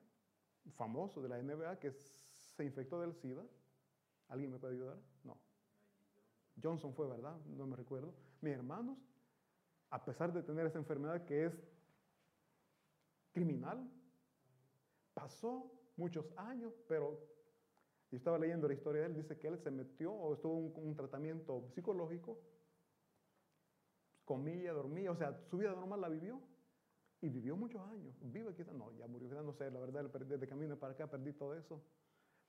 [0.74, 3.44] famoso de la NBA, que se infectó del SIDA.
[4.28, 4.98] ¿Alguien me puede ayudar?
[5.24, 5.38] No.
[6.62, 7.36] Johnson fue, ¿verdad?
[7.46, 8.14] No me recuerdo.
[8.40, 8.98] Mis hermanos,
[9.90, 11.52] a pesar de tener esa enfermedad que es
[13.32, 13.88] criminal,
[15.14, 17.18] pasó muchos años, pero
[18.10, 20.64] yo estaba leyendo la historia de él, dice que él se metió o estuvo en
[20.64, 22.40] un, un tratamiento psicológico,
[24.24, 26.40] comía, dormía, o sea, su vida normal la vivió
[27.20, 28.14] y vivió muchos años.
[28.20, 31.32] Vive quizás, no, ya murió, quizás no sé, la verdad, desde camino para acá perdí
[31.32, 31.82] todo eso.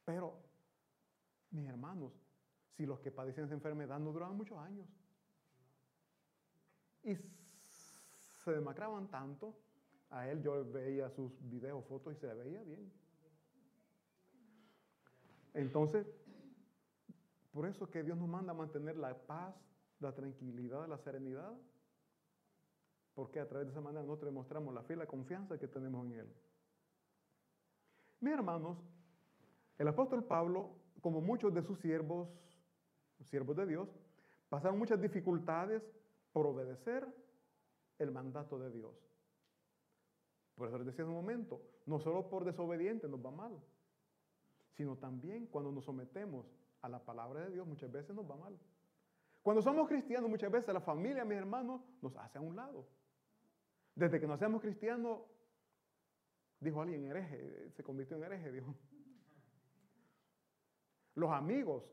[0.05, 0.39] Pero,
[1.51, 2.13] mis hermanos,
[2.75, 4.87] si los que padecían esa enfermedad no duraban muchos años
[7.03, 7.15] y
[8.43, 9.57] se demacraban tanto,
[10.09, 12.91] a él yo veía sus videos, fotos y se veía bien.
[15.53, 16.05] Entonces,
[17.51, 19.55] por eso que Dios nos manda a mantener la paz,
[19.99, 21.57] la tranquilidad, la serenidad
[23.17, 26.05] porque a través de esa manera nosotros demostramos la fe y la confianza que tenemos
[26.05, 26.27] en Él.
[28.19, 28.77] Mis hermanos,
[29.79, 32.29] el apóstol Pablo, como muchos de sus siervos,
[33.23, 33.89] siervos de Dios,
[34.49, 35.81] pasaron muchas dificultades
[36.31, 37.07] por obedecer
[37.97, 38.93] el mandato de Dios.
[40.53, 43.59] Por eso les decía en un momento, no solo por desobediente nos va mal,
[44.73, 46.45] sino también cuando nos sometemos
[46.83, 48.55] a la palabra de Dios muchas veces nos va mal.
[49.41, 52.85] Cuando somos cristianos muchas veces la familia, mis hermanos, nos hace a un lado.
[53.97, 55.21] Desde que nos hacemos cristianos,
[56.59, 58.75] dijo alguien hereje, se convirtió en hereje, dijo.
[61.15, 61.83] Los amigos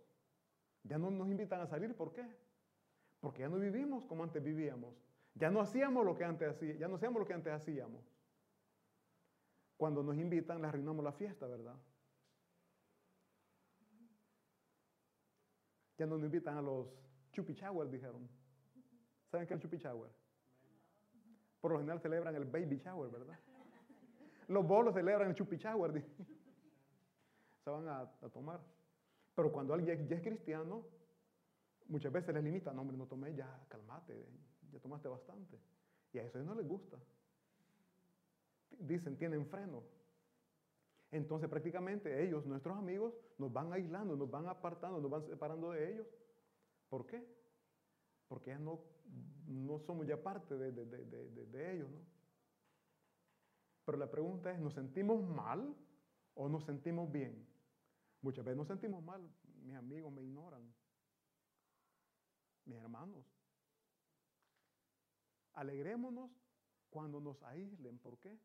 [0.83, 2.29] ya no nos invitan a salir, ¿por qué?
[3.21, 4.95] Porque ya no vivimos como antes vivíamos.
[5.35, 8.05] Ya no hacíamos lo que antes hacíamos, ya no hacíamos lo que antes hacíamos.
[9.79, 11.81] Cuando nos invitan, le arruinamos la fiesta, ¿verdad?
[15.97, 16.87] Ya no nos invitan a los
[17.33, 17.55] chupi
[17.91, 18.29] dijeron.
[19.31, 20.24] ¿Saben qué es el
[21.65, 23.39] por lo general celebran el baby shower, ¿verdad?
[24.49, 26.05] Los bolos celebran el chupi shower.
[27.65, 28.61] Se van a, tomar.
[29.35, 30.85] Pero cuando alguien ya es cristiano,
[31.89, 34.27] muchas veces les limita, no hombre, no tomé, ya calmate,
[34.71, 35.59] ya tomaste bastante.
[36.13, 36.99] Y a eso no les gusta.
[38.79, 39.85] dicen, tienen freno.
[41.13, 45.95] Entonces prácticamente ellos, nuestros amigos, nos van aislando, nos van apartando, nos van separando de
[45.95, 46.07] ellos.
[46.91, 47.27] ¿Por qué?
[48.29, 48.83] Porque ya no,
[49.47, 51.99] no somos ya parte de, de- de- de- ellos, ¿no?
[53.85, 55.75] Pero la pregunta es, ¿nos sentimos mal
[56.35, 57.47] o nos sentimos bien?
[58.23, 59.21] Muchas veces nos sentimos mal,
[59.63, 60.63] mis amigos me ignoran,
[62.65, 63.25] mis hermanos.
[65.53, 66.31] Alegrémonos
[66.91, 68.39] cuando nos aíslen, ¿por qué?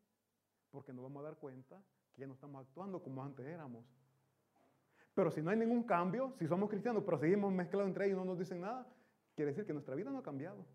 [0.70, 3.84] Porque nos vamos a dar cuenta que ya no estamos actuando como antes éramos.
[5.14, 8.18] Pero si no hay ningún cambio, si somos cristianos, pero seguimos mezclados entre ellos y
[8.20, 8.86] no nos dicen nada,
[9.40, 10.66] quiere decir que nuestra vida no ha cambiado.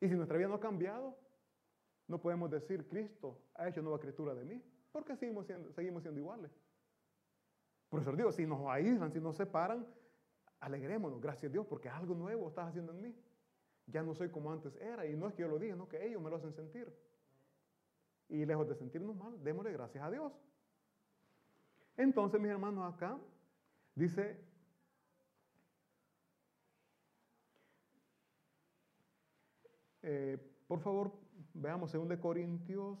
[0.00, 1.18] Y si nuestra vida no ha cambiado,
[2.06, 6.20] no podemos decir, Cristo ha hecho nueva criatura de mí, porque seguimos siendo, seguimos siendo
[6.20, 6.52] iguales.
[7.88, 9.84] Por eso digo, si nos aíslan, si nos separan,
[10.60, 13.16] alegrémonos, gracias a Dios, porque algo nuevo estás haciendo en mí.
[13.86, 16.06] Ya no soy como antes era, y no es que yo lo diga, no que
[16.06, 16.96] ellos me lo hacen sentir.
[18.28, 20.32] Y lejos de sentirnos mal, démosle gracias a Dios.
[21.96, 23.18] Entonces, mis hermanos, acá
[23.96, 24.48] dice,
[30.02, 31.12] eh, por favor,
[31.54, 32.98] veamos 2 Corintios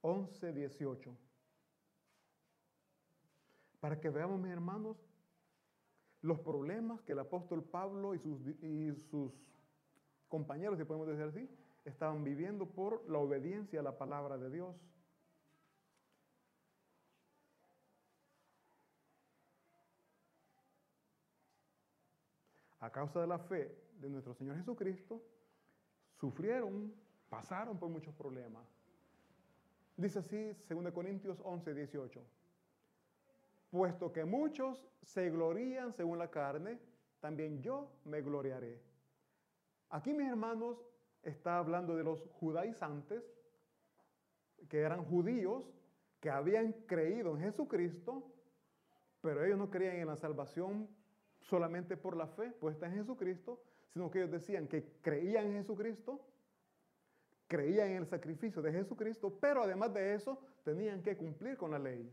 [0.00, 1.16] 11, 18.
[3.80, 4.96] Para que veamos, mis hermanos,
[6.22, 9.32] los problemas que el apóstol Pablo y sus, y sus
[10.28, 11.50] compañeros, si podemos decir así,
[11.84, 14.76] estaban viviendo por la obediencia a la palabra de Dios.
[22.80, 25.22] A causa de la fe de nuestro Señor Jesucristo,
[26.14, 26.92] sufrieron,
[27.28, 28.66] pasaron por muchos problemas.
[29.96, 32.20] Dice así 2 Corintios 11, 18.
[33.70, 36.78] Puesto que muchos se glorían según la carne,
[37.20, 38.80] también yo me gloriaré.
[39.90, 40.78] Aquí, mis hermanos,
[41.22, 43.24] está hablando de los judaizantes,
[44.68, 45.64] que eran judíos,
[46.20, 48.24] que habían creído en Jesucristo,
[49.20, 50.88] pero ellos no creían en la salvación
[51.40, 56.20] solamente por la fe puesta en Jesucristo, sino que ellos decían que creían en Jesucristo,
[57.46, 61.78] creían en el sacrificio de Jesucristo, pero además de eso tenían que cumplir con la
[61.78, 62.12] ley.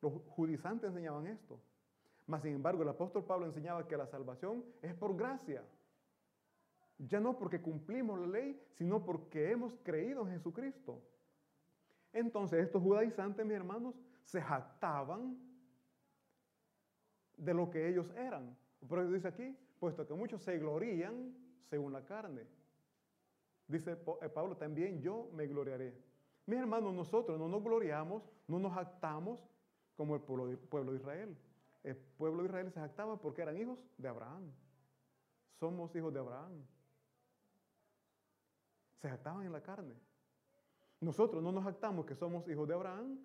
[0.00, 1.60] Los judizantes enseñaban esto.
[2.26, 5.62] Mas, sin embargo, el apóstol Pablo enseñaba que la salvación es por gracia.
[6.98, 11.02] Ya no porque cumplimos la ley, sino porque hemos creído en Jesucristo.
[12.12, 15.38] Entonces, estos judaizantes, mis hermanos, se jactaban
[17.36, 18.56] de lo que ellos eran.
[18.88, 21.34] Por eso dice aquí, puesto que muchos se glorían
[21.68, 22.46] según la carne.
[23.68, 25.94] Dice eh, Pablo, también yo me gloriaré.
[26.46, 29.44] Mis hermanos, nosotros no nos gloriamos, no nos jactamos
[29.96, 30.46] como el pueblo
[30.92, 31.36] de, Israel.
[31.82, 34.52] El pueblo de Israel se jactaba porque eran hijos de Abraham.
[35.58, 36.64] Somos hijos de Abraham.
[39.00, 39.94] Se jactaban en la carne.
[41.00, 43.18] Nosotros no nos jactamos que somos hijos de Abraham,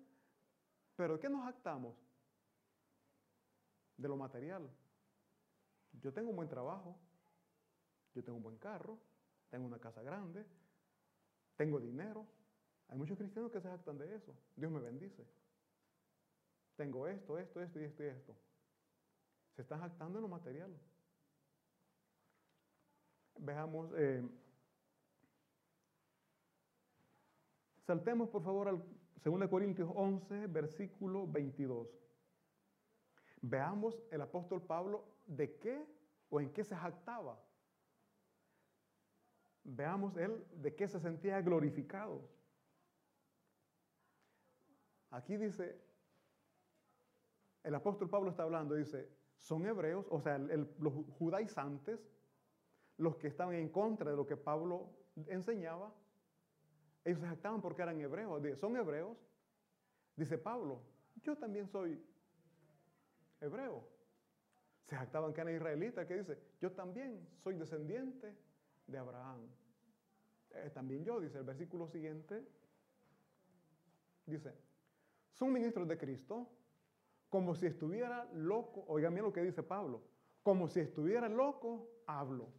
[0.96, 1.96] pero ¿de qué nos jactamos?
[3.96, 4.68] De lo material.
[6.00, 6.96] Yo tengo un buen trabajo,
[8.14, 8.98] yo tengo un buen carro,
[9.50, 10.44] tengo una casa grande,
[11.56, 12.26] tengo dinero.
[12.88, 14.34] Hay muchos cristianos que se jactan de eso.
[14.56, 15.26] Dios me bendice.
[16.76, 18.36] Tengo esto, esto, esto y esto y esto.
[19.54, 20.74] Se están jactando en lo material.
[23.38, 24.22] Veamos, eh,
[27.86, 28.82] saltemos por favor al
[29.22, 31.88] 2 Corintios 11, versículo 22.
[33.42, 35.04] Veamos el apóstol Pablo
[35.36, 35.86] de qué
[36.30, 37.38] o en qué se jactaba.
[39.64, 42.28] Veamos él de qué se sentía glorificado.
[45.10, 45.78] Aquí dice,
[47.62, 52.00] el apóstol Pablo está hablando, dice, son hebreos, o sea, los judaizantes,
[52.96, 54.90] los que estaban en contra de lo que Pablo
[55.26, 55.92] enseñaba,
[57.04, 59.16] ellos se jactaban porque eran hebreos, son hebreos.
[60.16, 60.82] Dice Pablo,
[61.22, 62.02] yo también soy
[63.40, 63.84] hebreo.
[64.92, 68.36] Se jactaban que eran israelitas, que dice, yo también soy descendiente
[68.86, 69.40] de Abraham.
[70.50, 72.46] Eh, también yo, dice el versículo siguiente,
[74.26, 74.52] dice,
[75.32, 76.46] son ministros de Cristo,
[77.30, 80.02] como si estuviera loco, oigan bien lo que dice Pablo,
[80.42, 82.50] como si estuviera loco, hablo.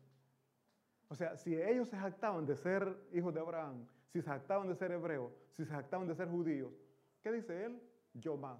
[1.09, 4.73] O sea, si ellos se jactaban de ser hijos de Abraham, si se jactaban de
[4.73, 6.73] ser hebreos, si se jactaban de ser judíos,
[7.21, 7.79] ¿qué dice él?
[8.15, 8.59] Yo más.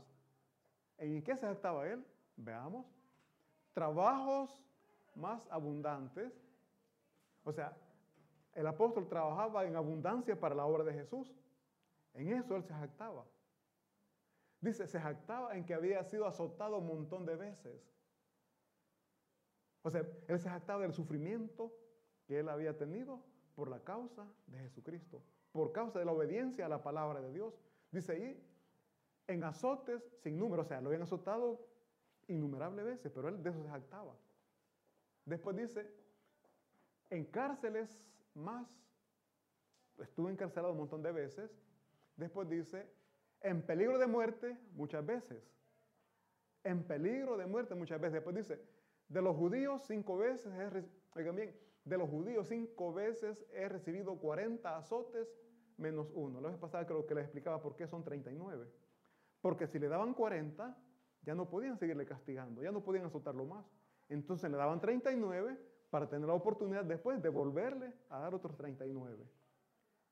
[1.00, 2.06] ¿En qué se jactaba él?
[2.38, 2.86] Veamos.
[3.74, 4.64] Trabajos
[5.16, 6.34] más abundantes.
[7.44, 7.76] O sea,
[8.54, 11.34] el apóstol trabajaba en abundancia para la obra de Jesús.
[12.14, 13.26] En eso él se jactaba.
[14.62, 17.82] Dice, se jactaba en que había sido azotado un montón de veces.
[19.82, 21.74] O sea, él se jactaba del sufrimiento
[22.26, 23.22] que él había tenido
[23.56, 25.22] por la causa de Jesucristo,
[25.52, 27.60] por causa de la obediencia a la palabra de Dios.
[27.92, 28.44] Dice ahí,
[29.28, 31.60] en azotes sin número, o sea, lo habían azotado
[32.28, 34.16] innumerables veces, pero él de eso se jactaba.
[35.26, 35.90] Después dice,
[37.10, 38.04] en cárceles
[38.34, 38.68] más,
[40.00, 41.52] estuve encarcelado un montón de veces.
[42.16, 42.88] Después dice,
[43.42, 45.44] en peligro de muerte muchas veces.
[46.64, 48.14] En peligro de muerte muchas veces.
[48.14, 48.60] Después dice,
[49.08, 51.56] de los judíos cinco veces, he, oigan bien,
[51.86, 55.28] de los judíos cinco veces he recibido 40 azotes
[55.78, 56.40] menos uno.
[56.40, 58.68] La vez pasada creo que les explicaba por qué son 39.
[59.42, 60.78] Porque si le daban 40,
[61.26, 63.66] ya no podían seguirle castigando, ya no podían azotarlo más.
[64.10, 65.58] Entonces le daban 39
[65.90, 69.26] para tener la oportunidad después de volverle a dar otros 39.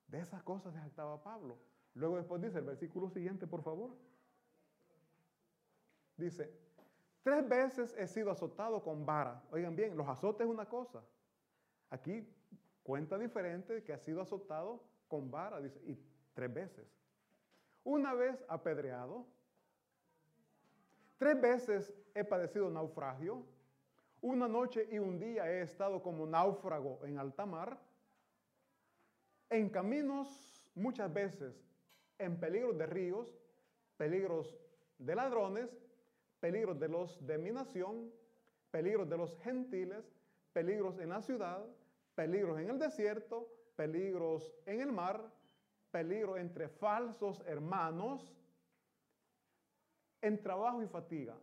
[0.08, 1.58] De esas cosas se jactaba Pablo.
[1.94, 3.92] Luego después dice el versículo siguiente, por favor.
[6.18, 6.54] Dice,
[7.24, 9.44] tres veces he sido azotado con vara.
[9.52, 11.04] Oigan bien, los azotes es una cosa.
[11.90, 12.28] Aquí
[12.84, 15.98] cuenta diferente que ha sido azotado con vara, dice, y
[16.34, 16.88] tres veces.
[17.84, 19.26] Una vez apedreado,
[21.22, 23.46] tres veces he padecido naufragio,
[24.22, 27.80] una noche y un día he estado como náufrago en alta mar,
[29.52, 31.64] en caminos muchas veces,
[32.18, 33.40] en peligros de ríos,
[33.98, 34.58] peligros
[34.98, 35.70] de ladrones,
[36.40, 38.12] peligros de los de mi nación,
[38.72, 40.12] peligros de los gentiles,
[40.54, 41.64] peligros en la ciudad,
[42.16, 45.32] peligros en el desierto, peligros en el mar,
[45.92, 48.34] peligro entre falsos hermanos,
[50.22, 51.36] en trabajo y fatiga,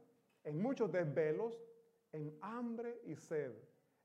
[0.44, 1.60] en muchos desvelos,
[2.12, 3.52] en hambre y sed,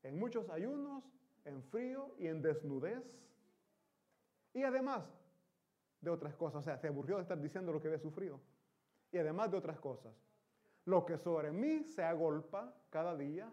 [0.03, 1.03] en muchos ayunos,
[1.45, 3.03] en frío y en desnudez.
[4.53, 5.03] Y además
[6.01, 8.39] de otras cosas, o sea, se aburrió de estar diciendo lo que había sufrido.
[9.11, 10.13] Y además de otras cosas,
[10.86, 13.51] lo que sobre mí se agolpa cada día,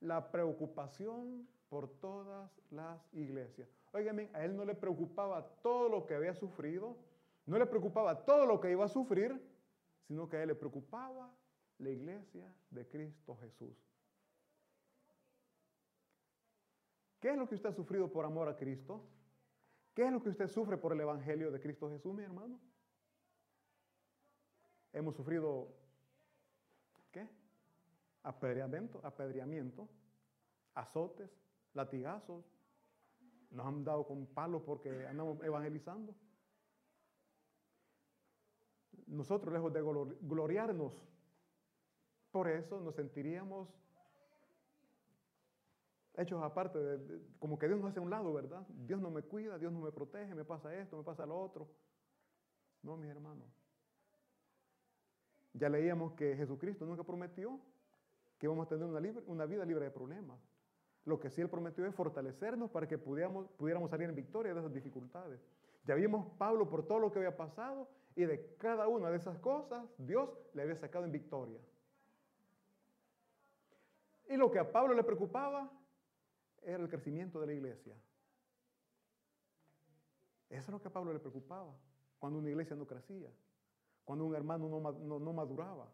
[0.00, 3.68] la preocupación por todas las iglesias.
[3.92, 6.96] Óigame, a él no le preocupaba todo lo que había sufrido,
[7.46, 9.40] no le preocupaba todo lo que iba a sufrir,
[10.08, 11.30] sino que a él le preocupaba
[11.78, 13.76] la iglesia de Cristo Jesús.
[17.20, 19.04] ¿Qué es lo que usted ha sufrido por amor a Cristo?
[19.94, 22.58] ¿Qué es lo que usted sufre por el Evangelio de Cristo Jesús, mi hermano?
[24.92, 25.68] Hemos sufrido,
[27.12, 27.28] ¿qué?
[28.22, 29.88] Apedreamiento, apedreamiento,
[30.74, 31.30] azotes,
[31.74, 32.44] latigazos,
[33.50, 36.14] nos han dado con palos porque andamos evangelizando.
[39.08, 39.82] Nosotros, lejos de
[40.20, 40.92] gloriarnos,
[42.30, 43.68] por eso nos sentiríamos
[46.18, 48.66] hechos aparte, de, como que Dios nos hace un lado, ¿verdad?
[48.68, 51.68] Dios no me cuida, Dios no me protege, me pasa esto, me pasa lo otro.
[52.82, 53.46] No, mis hermanos.
[55.54, 57.60] Ya leíamos que Jesucristo nunca prometió
[58.38, 60.38] que íbamos a tener una, una vida libre de problemas.
[61.04, 64.60] Lo que sí Él prometió es fortalecernos para que pudiéramos, pudiéramos salir en victoria de
[64.60, 65.40] esas dificultades.
[65.84, 67.88] Ya vimos Pablo por todo lo que había pasado
[68.18, 71.60] y de cada una de esas cosas Dios le había sacado en victoria.
[74.28, 75.70] Y lo que a Pablo le preocupaba
[76.60, 77.94] era el crecimiento de la iglesia.
[80.50, 81.72] Eso es lo que a Pablo le preocupaba,
[82.18, 83.30] cuando una iglesia no crecía,
[84.04, 85.88] cuando un hermano no, no maduraba.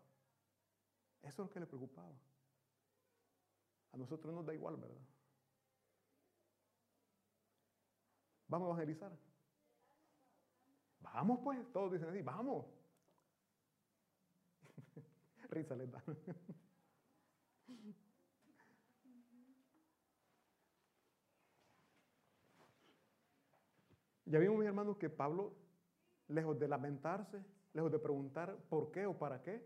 [1.21, 2.15] Eso es lo que le preocupaba.
[3.93, 4.97] A nosotros nos da igual, ¿verdad?
[8.49, 9.13] Vamos a evangelizar.
[11.05, 12.67] Vamos pues, todos dicen así, vamos.
[15.51, 16.03] Risa les da.
[24.27, 25.55] ya vimos, mis hermanos, que Pablo,
[26.29, 29.63] lejos de lamentarse, lejos de preguntar por qué o para qué,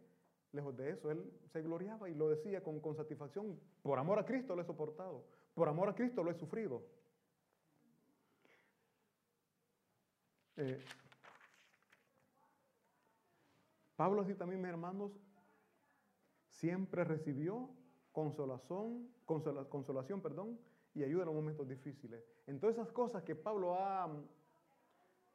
[0.53, 3.61] Lejos de eso, él se gloriaba y lo decía con, satisfacción.
[3.83, 5.27] Por amor a Cristo lo he soportado.
[5.55, 6.83] Por amor a Cristo lo he sufrido.
[10.57, 10.83] Eh,
[13.99, 15.11] Pablo así también, mis hermanos,
[16.47, 17.69] siempre recibió
[18.13, 20.57] consolación, consolación perdón,
[20.95, 22.25] y ayuda en los momentos difíciles.
[22.47, 24.25] En todas esas cosas que Pablo ha mm,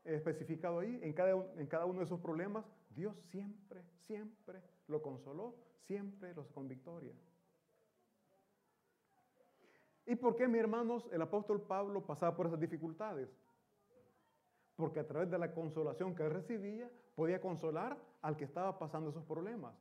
[0.05, 5.57] especificado ahí, en cada, en cada uno de esos problemas, Dios siempre, siempre lo consoló,
[5.79, 7.13] siempre los con victoria.
[10.05, 13.29] ¿Y por qué, mis hermanos, el apóstol Pablo pasaba por esas dificultades?
[14.77, 19.09] Porque a través de la consolación que él recibía, podía consolar al que estaba pasando
[19.09, 19.75] esos problemas.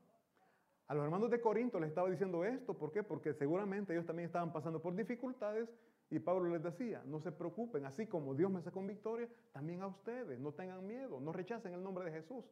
[0.88, 3.02] A los hermanos de Corinto les estaba diciendo esto, ¿por qué?
[3.02, 5.68] Porque seguramente ellos también estaban pasando por dificultades
[6.10, 9.80] y Pablo les decía, no se preocupen, así como Dios me sacó en victoria, también
[9.82, 12.44] a ustedes, no tengan miedo, no rechacen el nombre de Jesús.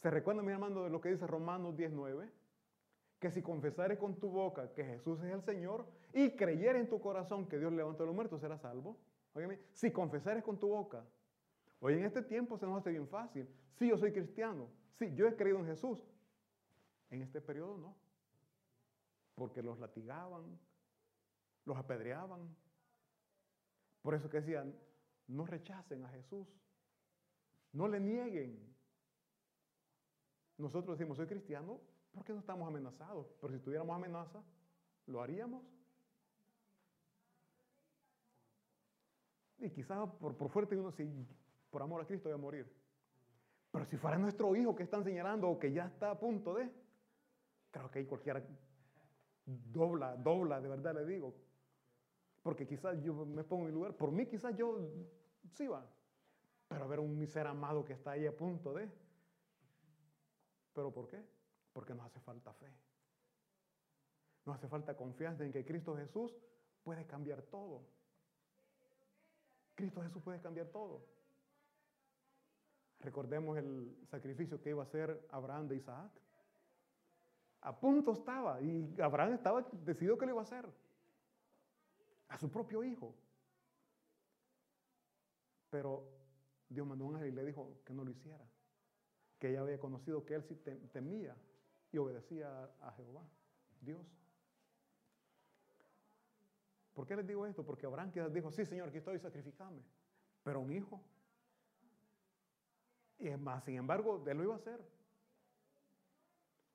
[0.00, 2.30] ¿Se recuerda, mi hermano, de lo que dice Romanos 19?
[3.22, 7.00] que si confesares con tu boca que Jesús es el Señor y creyeres en tu
[7.00, 8.98] corazón que Dios levantó a los muertos, serás salvo.
[9.32, 11.04] Óigame, si confesares con tu boca,
[11.82, 13.46] hoy en este tiempo se nos hace bien fácil.
[13.74, 14.70] Sí, yo soy cristiano.
[14.94, 15.98] Sí, yo he creído en Jesús.
[17.10, 17.96] En este periodo no.
[19.34, 20.58] Porque los latigaban,
[21.64, 22.56] los apedreaban.
[24.00, 24.74] Por eso que decían,
[25.26, 26.46] no rechacen a Jesús.
[27.72, 28.74] No le nieguen.
[30.56, 31.80] Nosotros decimos, soy cristiano,
[32.12, 33.26] porque no estamos amenazados.
[33.40, 34.40] Pero si tuviéramos amenaza,
[35.06, 35.64] ¿lo haríamos?
[39.58, 41.04] Y quizás por, por fuerte uno, si
[41.72, 42.70] por amor a Cristo voy a morir.
[43.72, 46.70] Pero si fuera nuestro hijo que están señalando o que ya está a punto de,
[47.70, 48.44] creo que ahí cualquiera
[49.46, 51.34] dobla, dobla, de verdad le digo.
[52.42, 54.86] Porque quizás yo me pongo en mi lugar, por mí quizás yo
[55.54, 55.82] sí va.
[56.68, 58.90] Pero ver un ser amado que está ahí a punto de.
[60.74, 61.24] ¿Pero por qué?
[61.72, 62.70] Porque nos hace falta fe.
[64.44, 66.36] Nos hace falta confianza en que Cristo Jesús
[66.82, 67.80] puede cambiar todo.
[69.74, 71.11] Cristo Jesús puede cambiar todo.
[73.02, 76.10] Recordemos el sacrificio que iba a hacer Abraham de Isaac.
[77.62, 80.66] A punto estaba y Abraham estaba decidido que lo iba a hacer.
[82.28, 83.14] A su propio hijo.
[85.70, 86.08] Pero
[86.68, 88.44] Dios mandó un ángel y le dijo que no lo hiciera.
[89.38, 90.54] Que ella había conocido que él sí
[90.92, 91.36] temía
[91.90, 93.24] y obedecía a Jehová,
[93.80, 94.06] Dios.
[96.94, 97.64] ¿Por qué les digo esto?
[97.64, 99.82] Porque Abraham dijo, sí, Señor, aquí estoy, sacrificame.
[100.42, 101.02] Pero un hijo.
[103.18, 104.80] Y es más, sin embargo, él lo iba a hacer.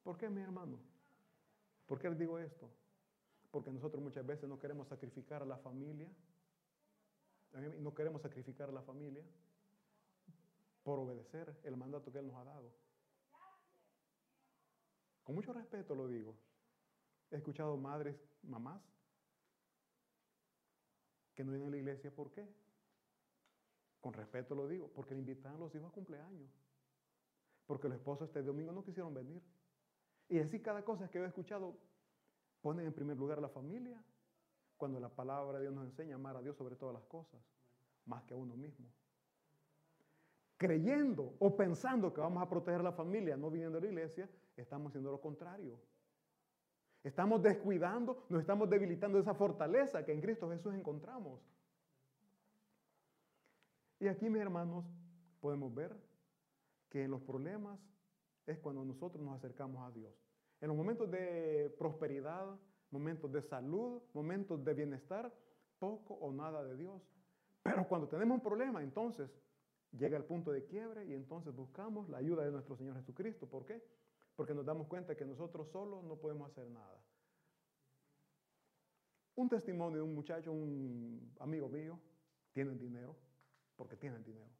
[0.03, 0.79] ¿Por qué, mi hermano?
[1.85, 2.69] ¿Por qué les digo esto?
[3.51, 6.09] Porque nosotros muchas veces no queremos sacrificar a la familia.
[7.79, 9.23] No queremos sacrificar a la familia
[10.83, 12.71] por obedecer el mandato que Él nos ha dado.
[15.23, 16.37] Con mucho respeto lo digo.
[17.31, 18.81] He escuchado madres, mamás,
[21.35, 22.09] que no vienen a la iglesia.
[22.11, 22.47] ¿Por qué?
[24.01, 26.49] Con respeto lo digo, porque le invitan a los hijos a cumpleaños.
[27.65, 29.41] Porque los esposos este domingo no quisieron venir.
[30.29, 31.77] Y así cada cosa que he escuchado
[32.61, 34.01] ponen en primer lugar a la familia,
[34.77, 37.41] cuando la palabra de Dios nos enseña a amar a Dios sobre todas las cosas,
[38.05, 38.87] más que a uno mismo.
[40.57, 44.29] Creyendo o pensando que vamos a proteger a la familia no viniendo a la iglesia,
[44.55, 45.79] estamos haciendo lo contrario.
[47.03, 51.39] Estamos descuidando, nos estamos debilitando esa fortaleza que en Cristo Jesús encontramos.
[53.99, 54.85] Y aquí, mis hermanos,
[55.39, 55.95] podemos ver
[56.89, 57.79] que en los problemas
[58.45, 60.13] es cuando nosotros nos acercamos a Dios.
[60.61, 62.59] En los momentos de prosperidad,
[62.91, 65.33] momentos de salud, momentos de bienestar,
[65.79, 67.01] poco o nada de Dios.
[67.63, 69.29] Pero cuando tenemos un problema, entonces
[69.91, 73.47] llega el punto de quiebre y entonces buscamos la ayuda de nuestro Señor Jesucristo.
[73.47, 73.83] ¿Por qué?
[74.35, 77.01] Porque nos damos cuenta que nosotros solos no podemos hacer nada.
[79.35, 81.99] Un testimonio de un muchacho, un amigo mío,
[82.53, 83.15] tiene dinero,
[83.77, 84.51] porque tienen dinero.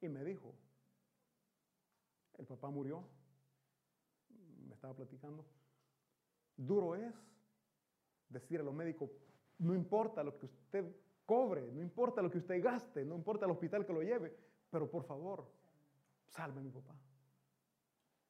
[0.00, 0.54] Y me dijo,
[2.38, 3.04] el papá murió,
[4.66, 5.44] me estaba platicando,
[6.56, 7.14] duro es
[8.28, 9.10] decir a los médicos,
[9.58, 10.96] no importa lo que usted
[11.26, 14.36] cobre, no importa lo que usted gaste, no importa el hospital que lo lleve,
[14.70, 15.50] pero por favor,
[16.28, 16.94] salve a mi papá.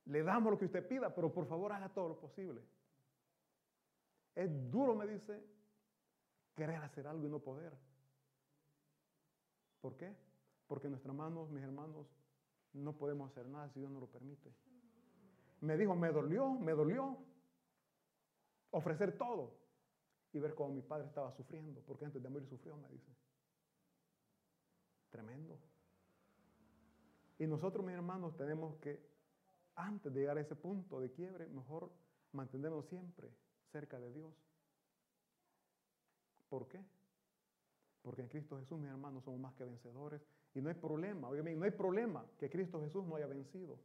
[0.06, 2.62] Le damos lo que usted pida, pero por favor haga todo lo posible.
[4.34, 5.42] Es duro, me dice,
[6.54, 7.72] querer hacer algo y no poder.
[9.84, 10.16] ¿Por qué?
[10.66, 12.06] Porque nuestras manos, mis hermanos,
[12.72, 14.50] no podemos hacer nada si Dios no lo permite.
[15.60, 17.18] Me dijo, me dolió, me dolió
[18.70, 19.52] ofrecer todo
[20.32, 23.14] y ver cómo mi padre estaba sufriendo, porque antes de morir sufrió, me dice.
[25.10, 25.58] Tremendo.
[27.38, 29.06] Y nosotros, mis hermanos, tenemos que,
[29.74, 31.92] antes de llegar a ese punto de quiebre, mejor
[32.32, 33.30] mantenernos siempre
[33.70, 34.32] cerca de Dios.
[36.48, 36.82] ¿Por qué?
[38.04, 40.20] Porque en Cristo Jesús, mis hermanos, somos más que vencedores.
[40.54, 43.78] Y no hay problema, obviamente, no hay problema que Cristo Jesús no haya vencido.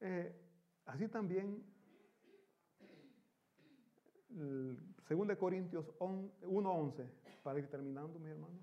[0.00, 0.32] Eh,
[0.86, 1.64] así también,
[4.28, 7.10] 2 Corintios 1.11,
[7.42, 8.62] para ir terminando, mis hermanos.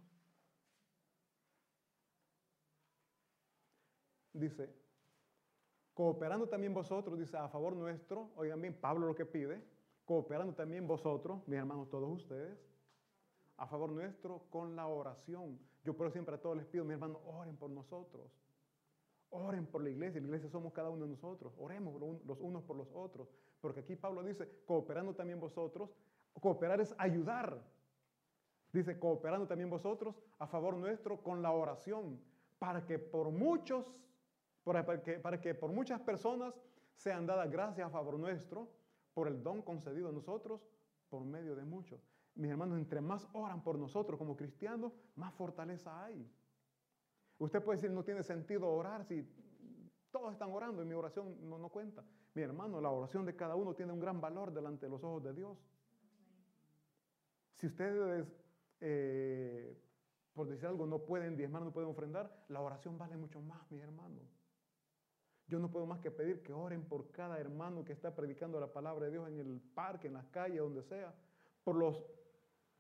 [4.32, 4.74] Dice,
[5.94, 9.62] cooperando también vosotros, dice, a favor nuestro, oigan bien, Pablo lo que pide,
[10.10, 12.58] cooperando también vosotros, mis hermanos, todos ustedes,
[13.58, 15.60] a favor nuestro con la oración.
[15.84, 18.26] Yo por siempre a todos les pido, mis hermanos, oren por nosotros.
[19.30, 20.20] Oren por la iglesia.
[20.20, 21.54] La iglesia somos cada uno de nosotros.
[21.60, 23.30] Oremos los unos por los otros.
[23.62, 25.92] Porque aquí Pablo dice, cooperando también vosotros.
[26.42, 27.62] Cooperar es ayudar.
[28.74, 32.20] Dice, cooperando también vosotros a favor nuestro con la oración.
[32.58, 33.86] Para que por muchos
[34.64, 36.60] para que, para que por muchas personas
[36.96, 38.79] sean dadas gracias a favor nuestro
[39.20, 40.62] por el don concedido a nosotros
[41.10, 42.00] por medio de muchos.
[42.36, 46.26] Mis hermanos, entre más oran por nosotros como cristianos, más fortaleza hay.
[47.38, 49.30] Usted puede decir, no tiene sentido orar si
[50.10, 52.02] todos están orando y mi oración no, no cuenta.
[52.34, 55.22] Mi hermano, la oración de cada uno tiene un gran valor delante de los ojos
[55.22, 55.58] de Dios.
[57.56, 58.26] Si ustedes,
[58.80, 59.78] eh,
[60.32, 63.82] por decir algo, no pueden diezmar, no pueden ofrendar, la oración vale mucho más, mis
[63.82, 64.39] hermanos.
[65.50, 68.72] Yo no puedo más que pedir que oren por cada hermano que está predicando la
[68.72, 71.12] palabra de Dios en el parque, en las calles, donde sea,
[71.64, 72.06] por los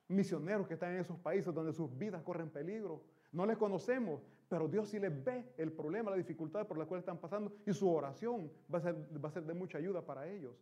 [0.07, 3.01] misioneros que están en esos países donde sus vidas corren peligro.
[3.31, 6.99] No les conocemos, pero Dios sí les ve el problema, la dificultad por la cual
[6.99, 10.27] están pasando y su oración va a, ser, va a ser de mucha ayuda para
[10.27, 10.55] ellos.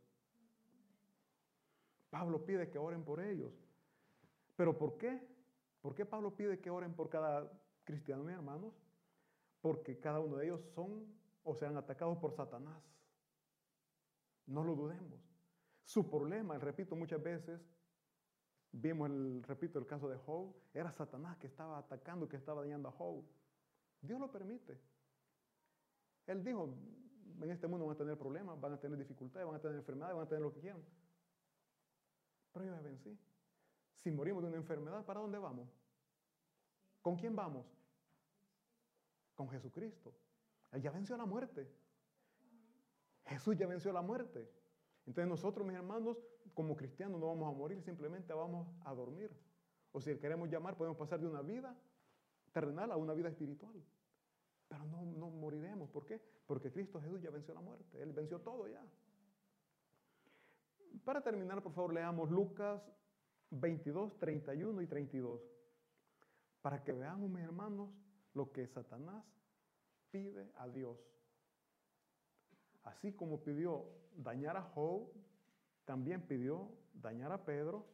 [2.09, 3.51] Pablo pide que oren por ellos.
[4.55, 5.21] ¿Pero por qué?
[5.81, 7.51] ¿Por qué Pablo pide que oren por cada
[7.83, 8.73] cristiano, mis hermanos?
[9.61, 11.16] Porque cada uno de ellos son
[11.47, 12.83] o serán atacados por Satanás.
[14.45, 15.21] No lo dudemos.
[15.85, 17.61] Su problema, repito muchas veces,
[18.73, 22.89] vimos, el, repito, el caso de Job, era Satanás que estaba atacando, que estaba dañando
[22.89, 23.23] a Job.
[24.01, 24.77] Dios lo permite.
[26.25, 26.75] Él dijo,
[27.41, 30.17] en este mundo van a tener problemas, van a tener dificultades, van a tener enfermedades,
[30.17, 30.83] van a tener lo que quieran.
[32.51, 33.17] Pero yo me vencí.
[34.03, 35.69] Si morimos de una enfermedad, ¿para dónde vamos?
[37.01, 37.65] ¿Con quién vamos?
[39.33, 40.13] Con Jesucristo.
[40.71, 41.69] Él ya venció la muerte.
[43.25, 44.49] Jesús ya venció la muerte.
[45.05, 46.17] Entonces nosotros, mis hermanos,
[46.53, 49.31] como cristianos no vamos a morir, simplemente vamos a dormir.
[49.91, 51.75] O si queremos llamar, podemos pasar de una vida
[52.51, 53.81] terrenal a una vida espiritual.
[54.67, 55.89] Pero no, no moriremos.
[55.89, 56.21] ¿Por qué?
[56.45, 58.01] Porque Cristo Jesús ya venció la muerte.
[58.01, 58.83] Él venció todo ya.
[61.05, 62.81] Para terminar, por favor, leamos Lucas
[63.51, 65.41] 22, 31 y 32.
[66.61, 67.89] Para que veamos, mis hermanos,
[68.33, 69.23] lo que Satanás
[70.17, 70.97] pide a Dios.
[72.83, 75.11] Así como pidió dañar a Job,
[75.85, 77.85] también pidió dañar a Pedro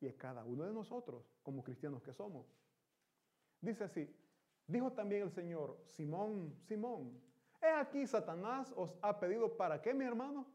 [0.00, 2.46] y a cada uno de nosotros, como cristianos que somos.
[3.60, 4.14] Dice así,
[4.66, 7.20] dijo también el Señor, Simón, Simón,
[7.60, 10.46] he aquí Satanás os ha pedido para qué, mi hermano?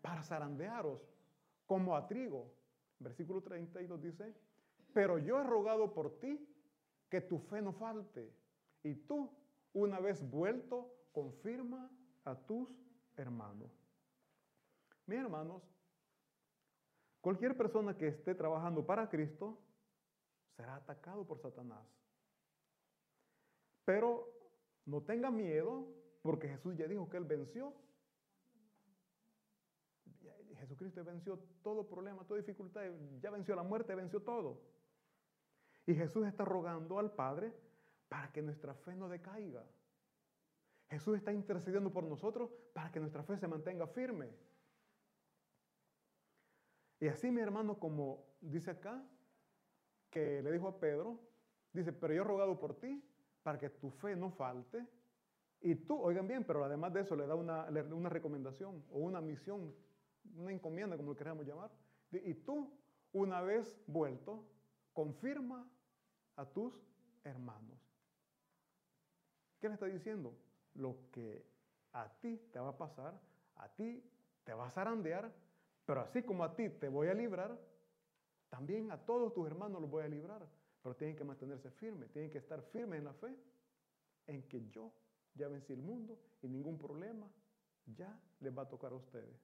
[0.00, 1.02] Para zarandearos
[1.66, 2.52] como a trigo.
[2.98, 4.34] Versículo 32 dice,
[4.94, 6.48] pero yo he rogado por ti
[7.10, 8.32] que tu fe no falte
[8.84, 9.30] y tú,
[9.72, 11.90] una vez vuelto, confirma
[12.24, 12.74] a tus
[13.16, 13.70] hermanos.
[15.06, 15.62] Mis hermanos,
[17.20, 19.58] cualquier persona que esté trabajando para Cristo
[20.56, 21.86] será atacado por Satanás.
[23.84, 24.28] Pero
[24.84, 25.88] no tenga miedo
[26.22, 27.74] porque Jesús ya dijo que Él venció.
[30.56, 32.82] Jesucristo venció todo problema, toda dificultad,
[33.20, 34.60] ya venció la muerte, venció todo.
[35.86, 37.52] Y Jesús está rogando al Padre
[38.12, 39.64] para que nuestra fe no decaiga.
[40.90, 44.28] Jesús está intercediendo por nosotros para que nuestra fe se mantenga firme.
[47.00, 49.02] Y así mi hermano, como dice acá,
[50.10, 51.18] que le dijo a Pedro,
[51.72, 53.02] dice, pero yo he rogado por ti
[53.42, 54.86] para que tu fe no falte.
[55.62, 57.64] Y tú, oigan bien, pero además de eso le da una,
[58.10, 59.74] recomendación o una misión,
[60.36, 61.70] una encomienda, como lo queramos llamar.
[62.10, 62.78] Y tú,
[63.12, 64.44] una vez vuelto,
[64.92, 65.66] confirma
[66.36, 66.84] a tus
[67.24, 67.81] hermanos.
[69.62, 70.34] ¿Qué le está diciendo?
[70.74, 71.46] Lo que
[71.92, 73.14] a ti te va a pasar,
[73.54, 74.02] a ti
[74.42, 75.32] te vas a zarandear,
[75.86, 77.56] pero así como a ti te voy a librar,
[78.48, 80.44] también a todos tus hermanos los voy a librar.
[80.82, 83.36] Pero tienen que mantenerse firmes, tienen que estar firmes en la fe,
[84.26, 84.92] en que yo
[85.36, 87.30] ya vencí el mundo y ningún problema
[87.86, 89.38] ya les va a tocar a ustedes.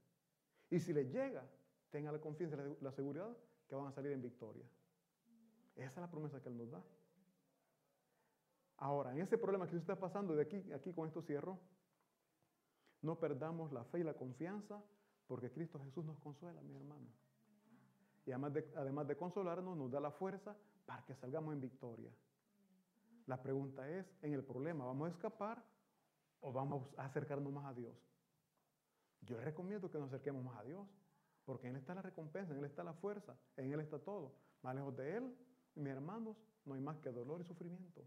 [0.69, 1.49] Y si les llega,
[1.91, 3.37] tengan la confianza y la seguridad
[3.69, 4.65] que van a salir en victoria.
[5.77, 6.83] Esa es la promesa que Él nos da.
[8.79, 11.59] Ahora, en ese problema que usted está pasando, de aquí, aquí con esto cierro,
[13.03, 14.83] no perdamos la fe y la confianza,
[15.27, 17.07] porque Cristo Jesús nos consuela, mi hermano.
[18.25, 20.57] Y además de, además de consolarnos, nos da la fuerza
[20.87, 22.11] para que salgamos en victoria.
[23.27, 25.63] La pregunta es, en el problema, ¿vamos a escapar
[26.41, 27.95] o vamos a acercarnos más a Dios?
[29.23, 30.87] Yo recomiendo que nos acerquemos más a Dios,
[31.45, 34.35] porque en Él está la recompensa, en Él está la fuerza, en Él está todo.
[34.63, 35.37] Más lejos de Él,
[35.75, 38.03] mis hermanos, no hay más que dolor y sufrimiento.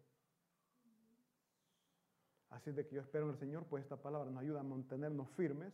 [2.51, 5.29] Así de que yo espero en el Señor, pues esta palabra nos ayuda a mantenernos
[5.29, 5.73] firmes,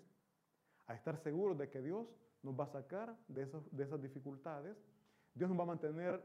[0.86, 2.08] a estar seguros de que Dios
[2.44, 4.78] nos va a sacar de, esas dificultades.
[5.34, 6.24] Dios nos va a mantener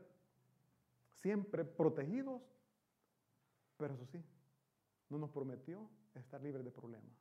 [1.22, 2.42] siempre protegidos,
[3.78, 4.22] pero eso sí,
[5.08, 7.16] no nos prometió estar libres de problemas.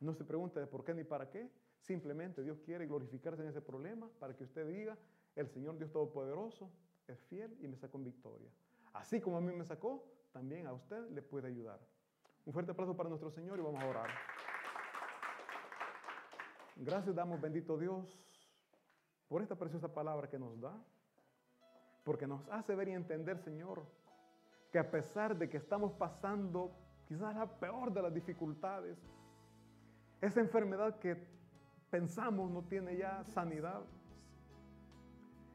[0.00, 1.48] No se pregunte de por qué ni para qué,
[1.80, 4.98] simplemente Dios quiere glorificarse en ese problema para que usted diga,
[5.36, 6.70] el Señor Dios Todopoderoso
[7.06, 8.50] es fiel y me sacó en victoria.
[8.92, 11.80] Así como a mí me sacó, también a usted le puede ayudar.
[12.46, 14.08] Un fuerte aplauso para nuestro Señor y vamos a orar.
[16.76, 18.06] Gracias damos, bendito Dios,
[19.26, 20.72] por esta preciosa palabra que nos da,
[22.04, 23.84] porque nos hace ver y entender, Señor,
[24.70, 26.70] que a pesar de que estamos pasando
[27.08, 28.96] quizás la peor de las dificultades,
[30.20, 31.16] esa enfermedad que
[31.90, 33.82] pensamos no tiene ya sanidad,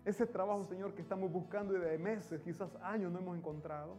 [0.03, 3.97] ese trabajo, Señor, que estamos buscando y de meses, quizás años no hemos encontrado,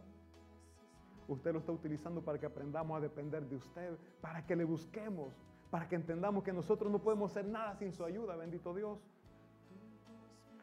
[1.27, 5.33] usted lo está utilizando para que aprendamos a depender de usted, para que le busquemos,
[5.69, 8.99] para que entendamos que nosotros no podemos hacer nada sin su ayuda, bendito Dios.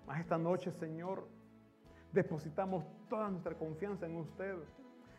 [0.06, 1.26] Mas esta noche, Señor,
[2.12, 4.56] depositamos toda nuestra confianza en usted.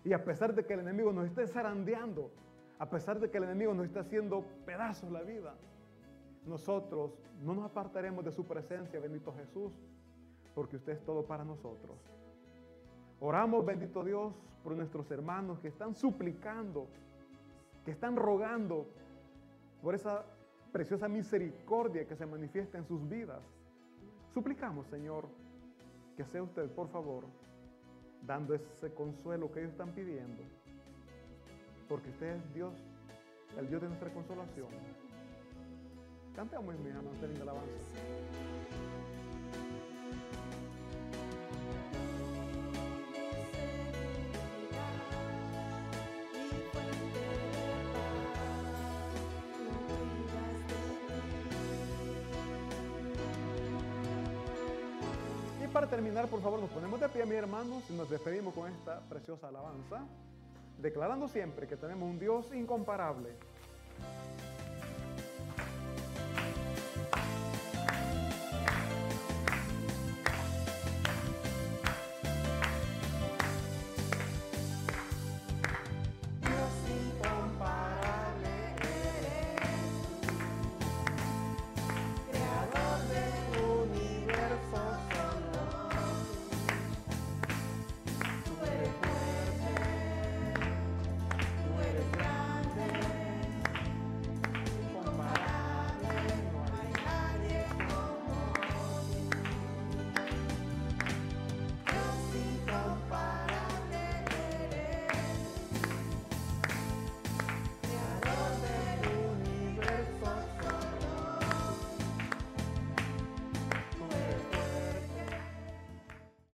[0.04, 2.32] Y a pesar de que el enemigo nos esté zarandeando,
[2.80, 5.56] a pesar de que el enemigo nos esté haciendo pedazos la vida,
[6.46, 9.72] nosotros no nos apartaremos de su presencia, bendito Jesús,
[10.54, 11.98] porque usted es todo para nosotros.
[13.20, 14.34] Oramos, bendito Dios,
[14.64, 16.88] por nuestros hermanos que están suplicando,
[17.86, 18.88] que están rogando
[19.82, 20.26] por esa
[20.72, 23.42] preciosa misericordia que se manifiesta en sus vidas.
[24.34, 25.28] Suplicamos, Señor,
[26.16, 27.26] que sea usted, por favor,
[28.26, 30.42] dando ese consuelo que ellos están pidiendo,
[31.90, 32.74] porque usted es Dios,
[33.58, 34.70] el Dios de nuestra consolación.
[36.36, 38.63] Cantemos, mi hermano, linda alabanza.
[55.84, 59.02] Para terminar, por favor, nos ponemos de pie, mis hermanos, y nos despedimos con esta
[59.02, 60.00] preciosa alabanza,
[60.78, 63.36] declarando siempre que tenemos un Dios incomparable.